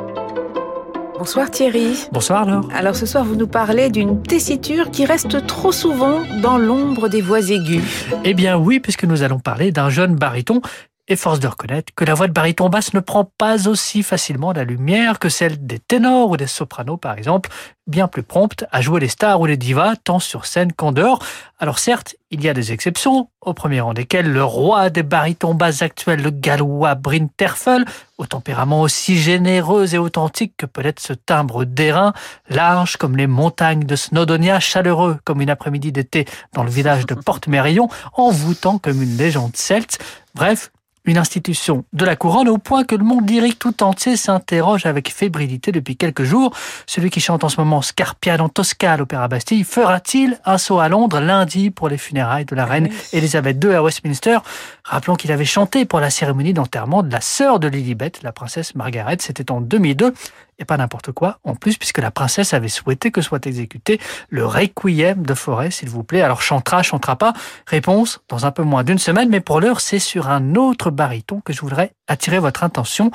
Bonsoir 1.18 1.51
Thierry. 1.51 2.09
Bonsoir 2.12 2.46
Laure. 2.46 2.66
Alors 2.75 2.96
ce 2.96 3.05
soir, 3.05 3.27
vous 3.27 3.37
nous 3.37 3.46
parlez 3.46 3.90
d'une 3.90 4.23
tessiture 4.23 4.90
qui 4.90 5.05
reste 5.05 5.46
trop 5.46 5.70
souvent 5.70 6.23
dans 6.40 6.57
l'ombre 6.57 7.09
des 7.11 7.20
voix 7.20 7.40
aiguës. 7.40 8.07
Eh 8.25 8.33
bien 8.33 8.57
oui, 8.57 8.81
puisque 8.81 9.05
nous 9.05 9.23
allons 9.23 9.38
parler 9.38 9.70
d'un 9.70 9.90
jeune 9.90 10.14
baryton 10.14 10.62
et 11.09 11.17
force 11.17 11.41
de 11.41 11.49
reconnaître 11.49 11.93
que 11.95 12.05
la 12.05 12.15
voix 12.15 12.29
de 12.29 12.33
baryton 12.33 12.69
basse 12.69 12.95
ne 12.95 13.01
prend 13.01 13.25
pas 13.25 13.69
aussi 13.69 14.03
facilement 14.03 14.53
la 14.53 14.65
lumière 14.65 15.19
que 15.19 15.29
celle 15.29 15.67
des 15.67 15.79
ténors 15.79 16.31
ou 16.31 16.37
des 16.37 16.47
sopranos 16.47 16.99
par 16.99 17.19
exemple, 17.19 17.51
bien 17.87 18.07
plus 18.07 18.23
promptes 18.23 18.65
à 18.71 18.81
jouer 18.81 19.01
les 19.01 19.09
stars 19.09 19.41
ou 19.41 19.47
les 19.47 19.57
divas 19.57 19.97
tant 19.97 20.21
sur 20.21 20.47
scène 20.47 20.73
qu'en 20.73 20.93
dehors. 20.93 21.19
Alors 21.59 21.79
certes, 21.79 22.15
il 22.31 22.43
y 22.45 22.49
a 22.49 22.55
des 22.55 22.71
exceptions, 22.73 23.29
au 23.41 23.55
premier 23.55 23.81
rang 23.81 23.93
desquelles 23.93 24.31
le 24.31 24.45
roi 24.45 24.89
des 24.89 25.03
barytons 25.03 25.55
basses 25.55 25.83
actuels, 25.83 26.23
le 26.23 26.31
gallois 26.31 26.95
Bryn 26.95 27.27
Terfel, 27.37 27.85
au 28.17 28.27
tempérament 28.27 28.83
aussi 28.83 29.19
généreux 29.19 29.95
et 29.95 29.99
authentique 29.99 30.55
que 30.57 30.67
peut 30.67 30.87
être 30.87 31.01
ce 31.01 31.13
timbre 31.13 31.65
d'airain, 31.65 32.13
large 32.49 32.97
comme 32.97 33.17
les 33.17 33.27
montagnes 33.27 33.85
de 33.85 33.97
Snowdonia, 33.97 34.61
chaleureux 34.61 35.19
comme 35.25 35.41
une 35.41 35.51
après-midi 35.51 35.91
d'été 35.91 36.27
dans 36.53 36.63
le 36.63 36.71
village 36.71 37.07
de 37.07 37.15
Porte-Mérillon, 37.27 37.89
envoûtant 38.15 38.79
comme 38.79 39.03
une 39.03 39.17
légende 39.17 39.57
celte. 39.57 39.99
Bref, 40.35 40.71
une 41.05 41.17
institution 41.17 41.85
de 41.93 42.05
la 42.05 42.17
couronne 42.17 42.49
au 42.49 42.59
point 42.59 42.85
que 42.85 42.95
le 42.95 43.05
monde 43.05 43.29
lyrique 43.29 43.59
tout 43.59 43.83
entier 43.83 44.17
s'interroge 44.17 44.87
avec 44.87 45.11
fébrilité 45.13 45.73
depuis 45.73 45.97
quelques 45.97 46.25
jours. 46.25 46.55
Celui 46.87 47.11
qui 47.11 47.21
chante 47.21 47.45
en 47.45 47.49
ce 47.49 47.61
moment 47.61 47.83
Scarpiano 47.83 48.49
Tosca 48.49 48.93
à 48.93 48.97
l'Opéra 48.97 49.29
Bastille 49.29 49.65
fera-t-il 49.65 50.39
un 50.45 50.59
saut 50.59 50.79
à 50.79 50.89
Londres 50.89 51.21
lundi 51.21 51.71
pour 51.71 51.89
les 51.89 51.99
funérailles 51.99 52.45
de 52.45 52.55
la 52.55 52.67
reine 52.67 52.89
Elisabeth 53.13 53.63
II 53.63 53.75
à 53.75 53.83
Westminster? 53.83 54.39
Rappelons 54.85 55.17
qu'il 55.17 55.33
avait 55.33 55.45
chanté 55.45 55.85
pour 55.85 56.01
la 56.01 56.11
cérémonie 56.11 56.53
d'enterrement 56.53 57.03
de 57.03 57.11
la 57.11 57.21
sœur 57.21 57.61
de 57.61 57.69
Lilibet, 57.69 58.13
la 58.23 58.33
princesse 58.33 58.75
Margaret. 58.75 59.17
C'était 59.21 59.51
en 59.51 59.61
2002 59.61 60.15
et 60.61 60.64
pas 60.64 60.77
n'importe 60.77 61.11
quoi. 61.11 61.38
En 61.42 61.57
plus, 61.57 61.77
puisque 61.77 61.99
la 61.99 62.12
princesse 62.12 62.55
avait 62.55 62.68
souhaité 62.68 63.11
que 63.11 63.23
soit 63.23 63.46
exécuté 63.46 63.99
le 64.29 64.46
requiem 64.46 65.25
de 65.25 65.35
Forêt, 65.35 65.70
s'il 65.70 65.88
vous 65.88 66.05
plaît. 66.05 66.23
Alors 66.23 66.42
chantera, 66.42 66.83
chantera 66.83 67.16
pas 67.16 67.33
Réponse 67.66 68.20
dans 68.29 68.46
un 68.46 68.53
peu 68.53 68.62
moins 68.62 68.85
d'une 68.85 68.99
semaine, 68.99 69.31
mais 69.31 69.40
pour 69.40 69.61
l'heure, 69.61 69.81
c'est 69.81 69.99
sur 69.99 70.29
un 70.29 70.55
autre 70.55 70.90
baryton 70.90 71.40
que 71.40 71.53
je 71.53 71.61
voudrais 71.61 71.92
attirer 72.07 72.38
votre 72.38 72.62
attention, 72.62 73.11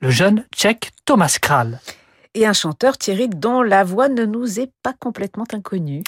le 0.00 0.10
jeune 0.10 0.44
tchèque 0.54 0.92
Thomas 1.04 1.38
Kral. 1.40 1.80
Et 2.34 2.46
un 2.46 2.52
chanteur, 2.52 2.96
Thierry, 2.96 3.28
dont 3.28 3.62
la 3.62 3.82
voix 3.82 4.08
ne 4.08 4.24
nous 4.24 4.60
est 4.60 4.70
pas 4.82 4.92
complètement 4.92 5.46
inconnue. 5.52 6.04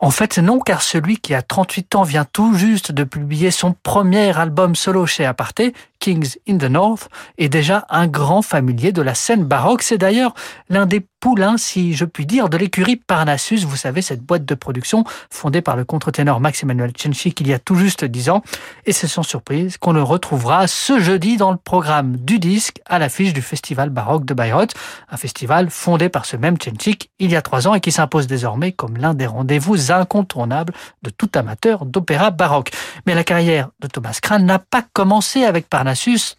En 0.00 0.10
fait, 0.10 0.38
non, 0.38 0.60
car 0.60 0.82
celui 0.82 1.16
qui 1.16 1.34
a 1.34 1.42
38 1.42 1.96
ans 1.96 2.04
vient 2.04 2.24
tout 2.24 2.54
juste 2.54 2.92
de 2.92 3.02
publier 3.02 3.50
son 3.50 3.74
premier 3.82 4.36
album 4.38 4.76
solo 4.76 5.06
chez 5.06 5.26
Aparté, 5.26 5.74
Kings 6.00 6.36
in 6.48 6.58
the 6.58 6.64
North, 6.64 7.08
est 7.38 7.48
déjà 7.48 7.86
un 7.90 8.06
grand 8.06 8.42
familier 8.42 8.92
de 8.92 9.02
la 9.02 9.14
scène 9.14 9.44
baroque. 9.44 9.82
C'est 9.82 9.98
d'ailleurs 9.98 10.34
l'un 10.68 10.86
des 10.86 11.04
poulains, 11.20 11.56
si 11.56 11.94
je 11.94 12.04
puis 12.04 12.26
dire, 12.26 12.48
de 12.48 12.56
l'écurie 12.56 12.96
Parnassus. 12.96 13.64
Vous 13.64 13.76
savez, 13.76 14.02
cette 14.02 14.22
boîte 14.22 14.44
de 14.44 14.54
production 14.54 15.04
fondée 15.30 15.62
par 15.62 15.76
le 15.76 15.84
contre-ténor 15.84 16.40
Max-Emmanuel 16.40 16.92
Chenchik 16.96 17.40
il 17.40 17.48
y 17.48 17.52
a 17.52 17.58
tout 17.58 17.74
juste 17.74 18.04
10 18.04 18.30
ans. 18.30 18.42
Et 18.86 18.92
c'est 18.92 19.08
sans 19.08 19.22
surprise 19.22 19.78
qu'on 19.78 19.92
le 19.92 20.02
retrouvera 20.02 20.66
ce 20.68 21.00
jeudi 21.00 21.36
dans 21.36 21.50
le 21.50 21.56
programme 21.56 22.16
du 22.16 22.38
disque 22.38 22.80
à 22.86 22.98
l'affiche 22.98 23.32
du 23.32 23.42
Festival 23.42 23.90
baroque 23.90 24.24
de 24.24 24.34
Bayreuth, 24.34 24.74
un 25.10 25.16
festival 25.16 25.70
fondé 25.70 26.08
par 26.08 26.24
ce 26.24 26.36
même 26.36 26.56
Chenchik 26.62 27.10
il 27.18 27.30
y 27.30 27.36
a 27.36 27.42
trois 27.42 27.66
ans 27.66 27.74
et 27.74 27.80
qui 27.80 27.92
s'impose 27.92 28.26
désormais 28.26 28.72
comme 28.72 28.96
l'un 28.96 29.14
des 29.14 29.26
rendez-vous 29.26 29.90
incontournables 29.90 30.72
de 31.02 31.10
tout 31.10 31.30
amateur 31.34 31.84
d'opéra 31.84 32.30
baroque. 32.30 32.70
Mais 33.06 33.14
la 33.14 33.24
carrière 33.24 33.70
de 33.80 33.88
Thomas 33.88 34.18
Kran 34.22 34.38
n'a 34.38 34.58
pas 34.58 34.84
commencé 34.92 35.44
avec 35.44 35.68
Parnassus 35.68 35.87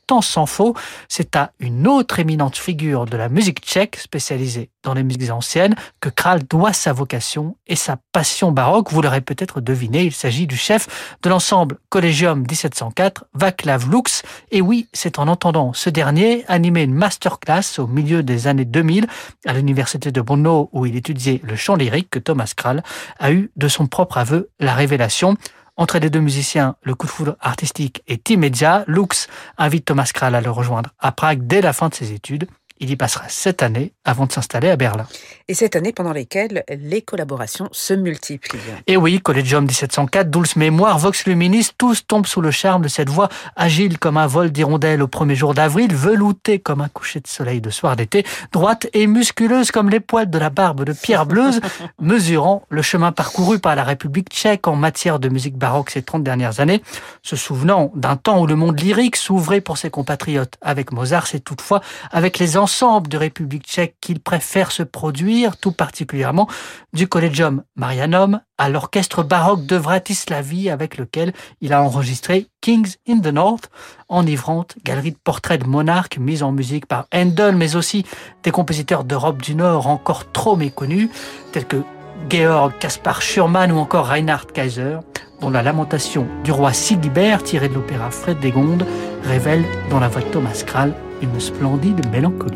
tant 0.07 0.21
s'en 0.21 0.45
faut, 0.45 0.75
c'est 1.07 1.35
à 1.35 1.51
une 1.59 1.87
autre 1.87 2.19
éminente 2.19 2.57
figure 2.57 3.05
de 3.05 3.17
la 3.17 3.29
musique 3.29 3.59
tchèque, 3.59 3.97
spécialisée 3.97 4.69
dans 4.83 4.93
les 4.93 5.03
musiques 5.03 5.31
anciennes, 5.31 5.75
que 5.99 6.09
Kral 6.09 6.43
doit 6.43 6.73
sa 6.73 6.93
vocation 6.93 7.55
et 7.67 7.75
sa 7.75 7.97
passion 8.11 8.51
baroque. 8.51 8.91
Vous 8.91 9.01
l'aurez 9.01 9.21
peut-être 9.21 9.61
deviné, 9.61 10.03
il 10.03 10.13
s'agit 10.13 10.47
du 10.47 10.57
chef 10.57 11.15
de 11.21 11.29
l'ensemble 11.29 11.77
Collegium 11.89 12.39
1704, 12.39 13.25
Vaclav 13.33 13.89
Lux. 13.89 14.23
Et 14.51 14.61
oui, 14.61 14.87
c'est 14.93 15.19
en 15.19 15.27
entendant 15.27 15.73
ce 15.73 15.89
dernier 15.89 16.45
animer 16.47 16.83
une 16.83 16.93
masterclass 16.93 17.79
au 17.79 17.87
milieu 17.87 18.23
des 18.23 18.47
années 18.47 18.65
2000 18.65 19.07
à 19.45 19.53
l'université 19.53 20.11
de 20.11 20.21
Brno 20.21 20.69
où 20.71 20.85
il 20.85 20.95
étudiait 20.95 21.41
le 21.43 21.55
chant 21.55 21.75
lyrique 21.75 22.09
que 22.09 22.19
Thomas 22.19 22.53
Kral 22.55 22.83
a 23.19 23.31
eu 23.31 23.51
de 23.55 23.67
son 23.67 23.87
propre 23.87 24.17
aveu 24.17 24.49
la 24.59 24.73
révélation. 24.73 25.35
Entre 25.79 25.97
les 25.97 26.09
deux 26.09 26.19
musiciens, 26.19 26.75
le 26.83 26.93
coup 26.93 27.07
de 27.07 27.11
foudre 27.11 27.37
artistique 27.39 28.03
est 28.05 28.29
immédiat. 28.29 28.83
Lux 28.85 29.29
invite 29.57 29.85
Thomas 29.85 30.11
Kral 30.13 30.35
à 30.35 30.41
le 30.41 30.51
rejoindre 30.51 30.89
à 30.99 31.13
Prague 31.13 31.47
dès 31.47 31.61
la 31.61 31.71
fin 31.71 31.87
de 31.87 31.93
ses 31.93 32.11
études. 32.11 32.49
Il 32.81 32.89
y 32.89 32.95
passera 32.95 33.27
sept 33.27 33.61
années 33.61 33.91
avant 34.05 34.25
de 34.25 34.31
s'installer 34.31 34.69
à 34.69 34.77
Berlin. 34.77 35.05
Et 35.49 35.53
cette 35.53 35.75
année 35.75 35.91
pendant 35.91 36.13
lesquelles 36.13 36.63
les 36.69 37.01
collaborations 37.01 37.67
se 37.73 37.93
multiplient. 37.93 38.57
Et 38.87 38.95
oui, 38.95 39.19
Collegium 39.19 39.65
1704, 39.65 40.29
Dulce 40.29 40.55
Mémoire, 40.55 40.97
Vox 40.97 41.25
Luminis, 41.25 41.71
tous 41.77 42.07
tombent 42.07 42.25
sous 42.25 42.39
le 42.39 42.51
charme 42.51 42.83
de 42.83 42.87
cette 42.87 43.09
voix 43.09 43.27
agile 43.57 43.99
comme 43.99 44.15
un 44.15 44.27
vol 44.27 44.51
d'hirondelle 44.51 45.01
au 45.01 45.07
premier 45.07 45.35
jour 45.35 45.53
d'avril, 45.53 45.93
veloutée 45.93 46.59
comme 46.59 46.79
un 46.79 46.87
coucher 46.87 47.19
de 47.19 47.27
soleil 47.27 47.59
de 47.59 47.69
soir 47.69 47.97
d'été, 47.97 48.25
droite 48.53 48.87
et 48.93 49.07
musculeuse 49.07 49.71
comme 49.71 49.89
les 49.89 49.99
poils 49.99 50.29
de 50.29 50.37
la 50.37 50.49
barbe 50.49 50.85
de 50.85 50.93
Pierre 50.93 51.25
Bleuze, 51.25 51.59
mesurant 51.99 52.63
le 52.69 52.81
chemin 52.81 53.11
parcouru 53.11 53.59
par 53.59 53.75
la 53.75 53.83
République 53.83 54.29
tchèque 54.29 54.67
en 54.67 54.77
matière 54.77 55.19
de 55.19 55.27
musique 55.27 55.57
baroque 55.57 55.89
ces 55.89 56.01
30 56.01 56.23
dernières 56.23 56.61
années, 56.61 56.81
se 57.23 57.35
souvenant 57.35 57.91
d'un 57.95 58.15
temps 58.15 58.39
où 58.39 58.47
le 58.47 58.55
monde 58.55 58.79
lyrique 58.79 59.17
s'ouvrait 59.17 59.59
pour 59.59 59.77
ses 59.77 59.89
compatriotes 59.89 60.53
avec 60.61 60.93
Mozart, 60.93 61.27
c'est 61.27 61.41
toutefois 61.41 61.81
avec 62.11 62.39
les 62.39 62.55
ensemble 62.69 63.07
de 63.07 63.17
République 63.17 63.65
tchèque 63.65 63.95
qu'il 63.99 64.19
préfère 64.19 64.71
se 64.71 64.83
produire, 64.83 65.57
tout 65.57 65.71
particulièrement 65.71 66.47
du 66.93 67.07
Collegium 67.07 67.63
Marianum 67.75 68.41
à 68.59 68.69
l'orchestre 68.69 69.23
baroque 69.23 69.65
de 69.65 69.75
Vratislavie 69.75 70.69
avec 70.69 70.97
lequel 70.97 71.33
il 71.61 71.73
a 71.73 71.81
enregistré 71.81 72.45
Kings 72.61 72.93
in 73.07 73.21
the 73.21 73.33
North, 73.33 73.71
enivrante 74.07 74.75
galerie 74.85 75.13
de 75.13 75.17
portraits 75.17 75.63
de 75.63 75.67
monarques 75.67 76.19
mise 76.19 76.43
en 76.43 76.51
musique 76.51 76.85
par 76.85 77.07
Handel, 77.11 77.55
mais 77.55 77.75
aussi 77.75 78.05
des 78.43 78.51
compositeurs 78.51 79.03
d'Europe 79.03 79.41
du 79.41 79.55
Nord 79.55 79.87
encore 79.87 80.31
trop 80.31 80.55
méconnus, 80.55 81.09
tels 81.51 81.65
que 81.65 81.81
Georg 82.29 82.73
Kaspar 82.79 83.23
Schurmann 83.23 83.71
ou 83.71 83.79
encore 83.79 84.09
Reinhard 84.09 84.45
Kaiser, 84.45 84.99
dont 85.41 85.49
la 85.49 85.63
lamentation 85.63 86.27
du 86.43 86.51
roi 86.51 86.71
Sigbert, 86.71 87.41
tirée 87.41 87.69
de 87.69 87.73
l'opéra 87.73 88.11
Fred 88.11 88.45
Gondes, 88.45 88.85
révèle 89.23 89.65
dans 89.89 89.99
la 89.99 90.07
voix 90.07 90.21
de 90.21 90.27
Thomas 90.27 90.63
Kral 90.67 90.93
une 91.21 91.39
splendide 91.39 92.09
mélancolie. 92.11 92.55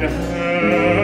dein 0.00 0.08
Herz 0.08 0.99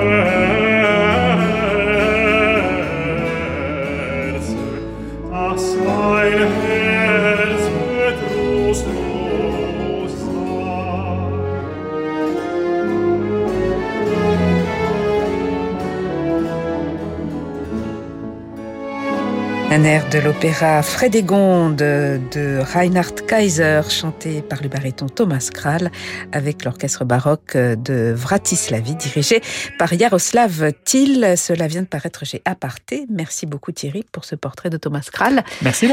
Un 19.76 19.84
air 19.84 20.08
de 20.08 20.18
l'opéra 20.18 20.82
Frédégonde 20.82 21.76
de 21.76 22.62
Reinhard 22.72 23.14
Kaiser, 23.28 23.82
chanté 23.90 24.40
par 24.40 24.62
le 24.62 24.70
baryton 24.70 25.04
Thomas 25.04 25.50
Kral, 25.52 25.90
avec 26.32 26.64
l'orchestre 26.64 27.04
baroque 27.04 27.54
de 27.58 28.14
Vratislavie, 28.16 28.94
dirigé 28.94 29.42
par 29.78 29.92
Jaroslav 29.92 30.72
Till. 30.86 31.34
Cela 31.36 31.66
vient 31.66 31.82
de 31.82 31.88
paraître 31.88 32.24
chez 32.24 32.40
Aparté. 32.46 33.04
Merci 33.10 33.44
beaucoup 33.44 33.70
Thierry 33.70 34.02
pour 34.12 34.24
ce 34.24 34.34
portrait 34.34 34.70
de 34.70 34.78
Thomas 34.78 35.06
Kral. 35.12 35.44
Merci. 35.60 35.90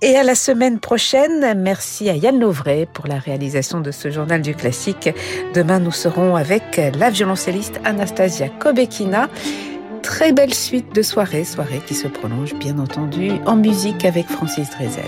Et 0.00 0.16
à 0.16 0.22
la 0.22 0.34
semaine 0.34 0.80
prochaine, 0.80 1.60
merci 1.60 2.08
à 2.08 2.14
Yann 2.14 2.40
Lovray 2.40 2.86
pour 2.86 3.06
la 3.06 3.18
réalisation 3.18 3.82
de 3.82 3.90
ce 3.90 4.10
journal 4.10 4.40
du 4.40 4.54
classique. 4.54 5.10
Demain, 5.52 5.78
nous 5.78 5.92
serons 5.92 6.36
avec 6.36 6.80
la 6.98 7.10
violoncelliste 7.10 7.80
Anastasia 7.84 8.48
Kobekina 8.48 9.28
très 10.02 10.32
belle 10.32 10.54
suite 10.54 10.94
de 10.94 11.02
soirées, 11.02 11.44
soirées 11.44 11.82
qui 11.86 11.94
se 11.94 12.08
prolongent 12.08 12.54
bien 12.54 12.78
entendu 12.78 13.30
en 13.46 13.56
musique 13.56 14.04
avec 14.04 14.26
Francis 14.26 14.70
Drezel. 14.70 15.04